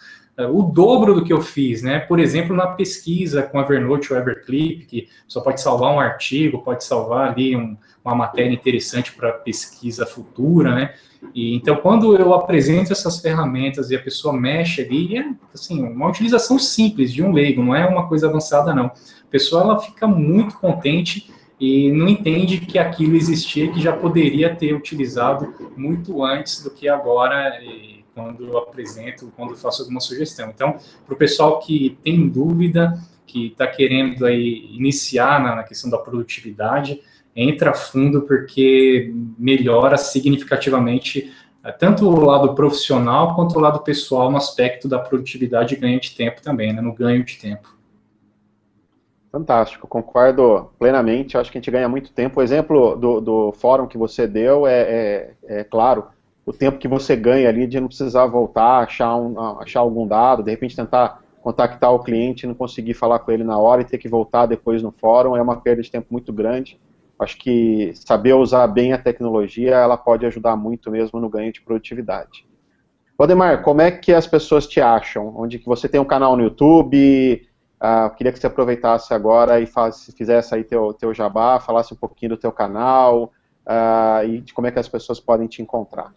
o 0.47 0.63
dobro 0.63 1.15
do 1.15 1.25
que 1.25 1.33
eu 1.33 1.41
fiz, 1.41 1.83
né? 1.83 2.01
Por 2.01 2.19
exemplo, 2.19 2.55
na 2.55 2.69
pesquisa 2.69 3.43
com 3.43 3.61
Evernote 3.61 4.13
ou 4.13 4.19
Everclip, 4.19 4.87
que 4.87 5.09
só 5.27 5.41
pode 5.41 5.61
salvar 5.61 5.93
um 5.93 6.01
artigo, 6.01 6.63
pode 6.63 6.85
salvar 6.85 7.31
ali 7.31 7.57
um, 7.57 7.77
uma 8.05 8.15
matéria 8.15 8.53
interessante 8.53 9.13
para 9.13 9.33
pesquisa 9.33 10.07
futura, 10.07 10.75
né? 10.75 10.95
E, 11.35 11.55
então, 11.55 11.77
quando 11.77 12.17
eu 12.17 12.33
apresento 12.33 12.93
essas 12.93 13.21
ferramentas 13.21 13.91
e 13.91 13.97
a 13.97 14.03
pessoa 14.03 14.33
mexe 14.33 14.83
ali, 14.83 15.19
é 15.19 15.27
assim, 15.53 15.83
uma 15.83 16.09
utilização 16.09 16.59
simples 16.59 17.13
de 17.13 17.23
um 17.23 17.33
leigo, 17.33 17.63
não 17.63 17.75
é 17.75 17.87
uma 17.87 18.09
coisa 18.09 18.29
avançada, 18.29 18.75
não. 18.75 18.87
A 18.87 19.31
pessoa 19.31 19.63
ela 19.63 19.79
fica 19.79 20.07
muito 20.07 20.57
contente 20.59 21.31
e 21.61 21.93
não 21.93 22.09
entende 22.09 22.59
que 22.61 22.79
aquilo 22.79 23.15
existia, 23.15 23.71
que 23.71 23.81
já 23.81 23.93
poderia 23.93 24.55
ter 24.55 24.73
utilizado 24.75 25.55
muito 25.77 26.25
antes 26.25 26.65
do 26.65 26.71
que 26.71 26.89
agora, 26.89 27.53
quando 28.15 28.47
eu 28.47 28.59
apresento, 28.59 29.33
quando 29.37 29.51
eu 29.51 29.57
faço 29.57 29.83
alguma 29.83 30.01
sugestão. 30.01 30.51
Então, 30.51 30.79
para 31.07 31.15
o 31.15 31.17
pessoal 31.17 31.59
que 31.59 31.99
tem 32.03 32.29
dúvida, 32.29 32.99
que 33.27 33.49
está 33.49 33.67
querendo 33.67 34.27
aí 34.27 34.69
iniciar 34.73 35.43
na, 35.43 35.57
na 35.57 35.63
questão 35.63 35.89
da 35.89 35.99
produtividade, 35.99 37.01
entra 37.35 37.73
fundo 37.73 38.23
porque 38.23 39.13
melhora 39.39 39.97
significativamente 39.97 41.33
eh, 41.63 41.73
tanto 41.73 42.09
o 42.09 42.25
lado 42.25 42.55
profissional 42.55 43.35
quanto 43.35 43.57
o 43.57 43.61
lado 43.61 43.81
pessoal 43.81 44.31
no 44.31 44.37
aspecto 44.37 44.89
da 44.89 44.99
produtividade 44.99 45.75
e 45.75 45.79
ganho 45.79 46.01
de 46.01 46.15
tempo 46.15 46.43
também, 46.43 46.73
né, 46.73 46.81
no 46.81 46.93
ganho 46.93 47.25
de 47.25 47.37
tempo. 47.37 47.79
Fantástico, 49.31 49.87
concordo 49.87 50.73
plenamente. 50.77 51.39
Acho 51.39 51.53
que 51.53 51.59
a 51.59 51.61
gente 51.61 51.71
ganha 51.71 51.89
muito 51.89 52.13
tempo. 52.13 52.41
O 52.41 52.43
exemplo 52.43 52.97
do, 52.97 53.21
do 53.21 53.53
fórum 53.53 53.87
que 53.87 53.97
você 53.97 54.27
deu 54.27 54.67
é, 54.67 54.81
é, 54.81 55.35
é, 55.45 55.65
claro, 55.65 56.07
o 56.51 56.53
tempo 56.53 56.79
que 56.79 56.89
você 56.89 57.15
ganha 57.15 57.49
ali 57.49 57.65
de 57.65 57.79
não 57.79 57.87
precisar 57.87 58.27
voltar, 58.27 58.81
achar, 58.81 59.17
um, 59.17 59.39
achar 59.61 59.81
algum 59.81 60.07
dado, 60.07 60.43
de 60.43 60.51
repente 60.51 60.75
tentar 60.75 61.23
contactar 61.41 61.93
o 61.93 62.01
cliente 62.01 62.47
não 62.47 62.55
conseguir 62.55 62.93
falar 62.93 63.21
com 63.21 63.31
ele 63.31 63.45
na 63.45 63.57
hora 63.57 63.81
e 63.83 63.85
ter 63.85 63.99
que 63.99 64.09
voltar 64.09 64.47
depois 64.47 64.83
no 64.83 64.91
fórum, 64.91 65.37
é 65.37 65.41
uma 65.41 65.61
perda 65.61 65.81
de 65.81 65.91
tempo 65.91 66.09
muito 66.11 66.33
grande. 66.33 66.79
Acho 67.19 67.39
que 67.39 67.93
saber 67.95 68.35
usar 68.35 68.67
bem 68.67 68.93
a 68.93 68.99
tecnologia, 68.99 69.77
ela 69.77 69.97
pode 69.97 70.27
ajudar 70.27 70.57
muito 70.57 70.91
mesmo 70.91 71.21
no 71.21 71.29
ganho 71.29 71.53
de 71.53 71.61
produtividade. 71.61 72.47
Valdemar, 73.17 73.63
como 73.63 73.81
é 73.81 73.91
que 73.91 74.13
as 74.13 74.27
pessoas 74.27 74.67
te 74.67 74.81
acham? 74.81 75.33
Onde 75.37 75.59
que 75.59 75.67
você 75.67 75.89
tem 75.89 76.01
um 76.01 76.05
canal 76.05 76.37
no 76.37 76.43
YouTube? 76.43 77.47
Uh, 77.81 78.15
queria 78.17 78.33
que 78.33 78.41
você 78.41 78.47
aproveitasse 78.47 79.15
agora 79.15 79.61
e 79.61 79.67
faz, 79.67 80.13
fizesse 80.17 80.55
aí 80.55 80.65
teu, 80.65 80.93
teu 80.95 81.15
jabá, 81.15 81.61
falasse 81.61 81.95
um 81.95 81.97
pouquinho 81.97 82.31
do 82.31 82.37
teu 82.37 82.51
canal 82.51 83.31
uh, 83.67 84.27
e 84.27 84.41
de 84.41 84.53
como 84.53 84.67
é 84.67 84.73
que 84.73 84.79
as 84.79 84.89
pessoas 84.89 85.21
podem 85.21 85.47
te 85.47 85.63
encontrar. 85.63 86.13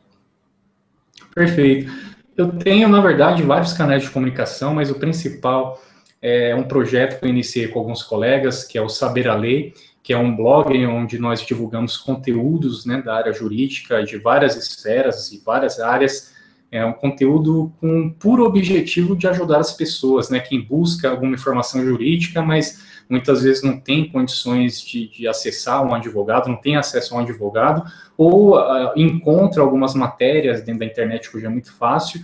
Perfeito. 1.34 1.92
Eu 2.36 2.52
tenho, 2.52 2.88
na 2.88 3.00
verdade, 3.00 3.44
vários 3.44 3.74
canais 3.74 4.04
de 4.04 4.10
comunicação, 4.10 4.74
mas 4.74 4.90
o 4.90 4.96
principal 4.96 5.82
é 6.22 6.56
um 6.56 6.64
projeto 6.64 7.20
que 7.20 7.26
eu 7.26 7.30
iniciei 7.30 7.68
com 7.68 7.80
alguns 7.80 8.02
colegas, 8.02 8.64
que 8.64 8.78
é 8.78 8.82
o 8.82 8.90
Saber 8.90 9.28
a 9.28 9.36
Lei, 9.36 9.74
que 10.02 10.14
é 10.14 10.18
um 10.18 10.36
blog 10.36 10.86
onde 10.86 11.20
nós 11.20 11.46
divulgamos 11.46 11.96
conteúdos 11.96 12.86
né, 12.86 13.02
da 13.02 13.16
área 13.16 13.34
jurídica, 13.34 14.04
de 14.04 14.18
várias 14.18 14.56
esferas 14.56 15.32
e 15.32 15.42
várias 15.46 15.80
áreas. 15.80 16.34
É 16.72 16.84
um 16.84 16.94
conteúdo 16.94 17.72
com 17.80 18.10
puro 18.10 18.46
objetivo 18.46 19.16
de 19.16 19.28
ajudar 19.28 19.60
as 19.60 19.74
pessoas, 19.74 20.30
né, 20.30 20.40
quem 20.40 20.62
busca 20.62 21.10
alguma 21.10 21.36
informação 21.36 21.84
jurídica, 21.84 22.42
mas 22.42 22.93
muitas 23.10 23.44
vezes 23.44 23.64
não 23.64 23.80
tem 23.80 24.10
condições 24.10 24.82
de, 24.82 25.08
de 25.08 25.28
acessar 25.28 25.86
um 25.86 25.94
advogado, 25.94 26.50
não 26.50 26.56
tem 26.56 26.76
acesso 26.76 27.14
a 27.14 27.18
um 27.18 27.22
advogado, 27.22 27.84
ou 28.18 28.58
uh, 28.58 28.92
encontra 28.96 29.62
algumas 29.62 29.94
matérias 29.94 30.62
dentro 30.62 30.80
da 30.80 30.86
internet, 30.86 31.30
que 31.30 31.38
hoje 31.38 31.46
é 31.46 31.50
muito 31.50 31.74
fácil, 31.74 32.22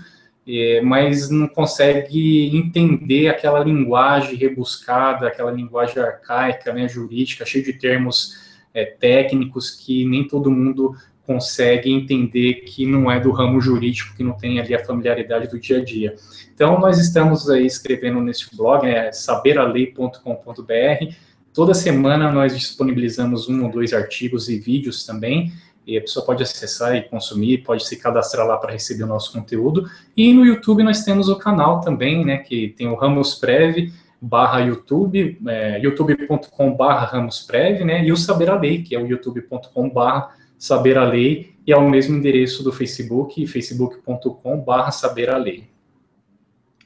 é, 0.48 0.82
mas 0.82 1.30
não 1.30 1.48
consegue 1.48 2.56
entender 2.58 3.28
aquela 3.28 3.60
linguagem 3.60 4.36
rebuscada, 4.36 5.28
aquela 5.28 5.52
linguagem 5.52 6.02
arcaica, 6.02 6.74
né, 6.74 6.88
jurídica, 6.88 7.46
cheia 7.46 7.64
de 7.64 7.74
termos 7.74 8.34
é, 8.74 8.86
técnicos 8.86 9.70
que 9.70 10.06
nem 10.06 10.28
todo 10.28 10.50
mundo 10.50 10.96
consegue 11.30 11.92
entender 11.92 12.64
que 12.66 12.88
não 12.88 13.12
é 13.12 13.20
do 13.20 13.30
ramo 13.30 13.62
jurídico, 13.62 14.16
que 14.18 14.24
não 14.24 14.34
tem 14.34 14.60
ali 14.60 14.74
a 14.74 14.84
familiaridade 14.84 15.48
do 15.48 15.60
dia 15.60 15.78
a 15.78 15.86
dia. 15.86 16.16
Então, 16.52 16.80
nós 16.80 16.98
estamos 16.98 17.48
aí 17.48 17.68
escrevendo 17.68 18.20
nesse 18.20 18.50
blog, 18.58 18.88
é 18.88 19.12
saberalei.com.br. 19.12 21.14
Toda 21.54 21.76
semana 21.76 22.32
nós 22.32 22.58
disponibilizamos 22.58 23.48
um 23.48 23.64
ou 23.64 23.70
dois 23.70 23.94
artigos 23.94 24.50
e 24.50 24.58
vídeos 24.58 25.06
também, 25.06 25.54
e 25.86 26.00
a 26.00 26.02
pessoa 26.02 26.26
pode 26.26 26.42
acessar 26.42 26.96
e 26.96 27.04
consumir, 27.04 27.60
pode 27.60 27.86
se 27.86 27.96
cadastrar 27.96 28.48
lá 28.48 28.58
para 28.58 28.72
receber 28.72 29.04
o 29.04 29.08
nosso 29.08 29.32
conteúdo. 29.32 29.88
E 30.18 30.34
no 30.34 30.44
YouTube 30.44 30.82
nós 30.82 31.04
temos 31.04 31.30
o 31.30 31.36
canal 31.36 31.80
também, 31.82 32.26
né, 32.26 32.40
que 32.40 32.70
tem 32.70 32.88
o 32.88 32.96
Ramos 32.96 33.36
Prev, 33.36 33.94
barra 34.20 34.62
YouTube, 34.62 35.38
é, 35.48 35.80
youtube.com 35.80 36.76
barra 36.76 37.06
Ramos 37.06 37.44
Prev, 37.44 37.86
né, 37.86 38.04
e 38.04 38.12
o 38.12 38.18
Saber 38.18 38.50
a 38.50 38.60
Lei, 38.60 38.82
que 38.82 38.96
é 38.96 39.00
o 39.00 39.06
youtube.com 39.06 39.90
barra 39.90 40.39
Saber 40.60 40.98
a 40.98 41.06
Lei, 41.06 41.56
e 41.66 41.72
é 41.72 41.78
o 41.78 41.90
mesmo 41.90 42.18
endereço 42.18 42.64
do 42.64 42.72
Facebook, 42.72 43.48
facebook.com.br 43.48 44.92
Saber 44.92 45.30
a 45.30 45.38
Lei. 45.38 45.70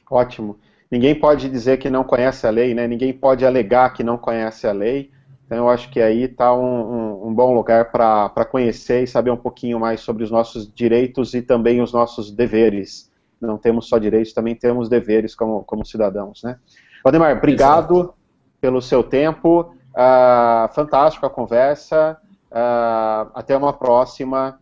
Ótimo. 0.08 0.58
Ninguém 0.90 1.14
pode 1.14 1.48
dizer 1.48 1.78
que 1.78 1.90
não 1.90 2.04
conhece 2.04 2.46
a 2.46 2.50
lei, 2.50 2.72
né? 2.72 2.86
Ninguém 2.86 3.12
pode 3.12 3.44
alegar 3.44 3.92
que 3.92 4.04
não 4.04 4.16
conhece 4.16 4.64
a 4.64 4.72
lei. 4.72 5.10
Então, 5.44 5.58
eu 5.58 5.68
acho 5.68 5.90
que 5.90 6.00
aí 6.00 6.22
está 6.22 6.54
um, 6.54 6.62
um, 6.62 7.28
um, 7.28 7.34
bom 7.34 7.52
lugar 7.52 7.90
para 7.90 8.44
conhecer 8.44 9.02
e 9.02 9.06
saber 9.06 9.30
um 9.30 9.36
pouquinho 9.36 9.80
mais 9.80 10.00
sobre 10.00 10.22
os 10.22 10.30
nossos 10.30 10.72
direitos 10.72 11.34
e 11.34 11.42
também 11.42 11.82
os 11.82 11.92
nossos 11.92 12.30
deveres. 12.30 13.10
Não 13.40 13.58
temos 13.58 13.88
só 13.88 13.98
direitos, 13.98 14.32
também 14.32 14.54
temos 14.54 14.88
deveres 14.88 15.34
como, 15.34 15.64
como 15.64 15.84
cidadãos, 15.84 16.42
né? 16.44 16.58
Valdemar, 17.02 17.36
obrigado 17.36 17.94
Exato. 17.94 18.14
pelo 18.60 18.80
seu 18.80 19.02
tempo. 19.02 19.74
Uh, 19.90 20.72
fantástico 20.72 21.26
a 21.26 21.30
conversa. 21.30 22.16
Uh, 22.54 23.30
até 23.34 23.56
uma 23.56 23.72
próxima. 23.72 24.60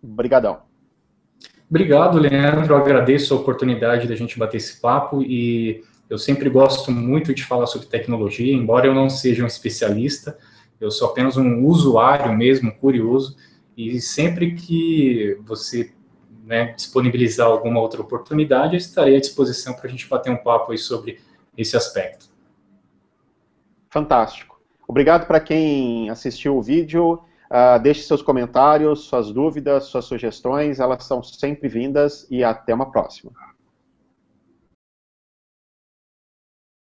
Obrigadão. 0.00 0.60
Obrigado, 1.68 2.16
Leandro. 2.16 2.72
Eu 2.72 2.78
agradeço 2.78 3.34
a 3.34 3.36
oportunidade 3.36 4.06
da 4.06 4.14
gente 4.14 4.38
bater 4.38 4.58
esse 4.58 4.80
papo 4.80 5.20
e 5.20 5.82
eu 6.08 6.16
sempre 6.16 6.48
gosto 6.48 6.92
muito 6.92 7.34
de 7.34 7.44
falar 7.44 7.66
sobre 7.66 7.88
tecnologia, 7.88 8.54
embora 8.54 8.86
eu 8.86 8.94
não 8.94 9.10
seja 9.10 9.44
um 9.44 9.46
especialista, 9.46 10.38
eu 10.80 10.90
sou 10.90 11.08
apenas 11.08 11.36
um 11.36 11.64
usuário 11.66 12.32
mesmo, 12.34 12.72
curioso, 12.72 13.36
e 13.76 14.00
sempre 14.00 14.54
que 14.54 15.36
você 15.42 15.92
né, 16.44 16.72
disponibilizar 16.72 17.46
alguma 17.46 17.80
outra 17.80 18.00
oportunidade, 18.00 18.74
eu 18.74 18.78
estarei 18.78 19.16
à 19.16 19.20
disposição 19.20 19.74
para 19.74 19.86
a 19.86 19.90
gente 19.90 20.08
bater 20.08 20.30
um 20.30 20.36
papo 20.36 20.72
aí 20.72 20.78
sobre 20.78 21.20
esse 21.56 21.76
aspecto. 21.76 22.26
Fantástico. 23.90 24.47
Obrigado 24.88 25.26
para 25.26 25.38
quem 25.38 26.08
assistiu 26.08 26.56
o 26.56 26.62
vídeo. 26.62 27.20
Uh, 27.50 27.78
deixe 27.82 28.02
seus 28.02 28.22
comentários, 28.22 29.04
suas 29.04 29.30
dúvidas, 29.30 29.84
suas 29.84 30.06
sugestões, 30.06 30.80
elas 30.80 31.04
são 31.04 31.22
sempre 31.22 31.68
vindas 31.68 32.26
e 32.30 32.42
até 32.42 32.74
uma 32.74 32.90
próxima. 32.90 33.30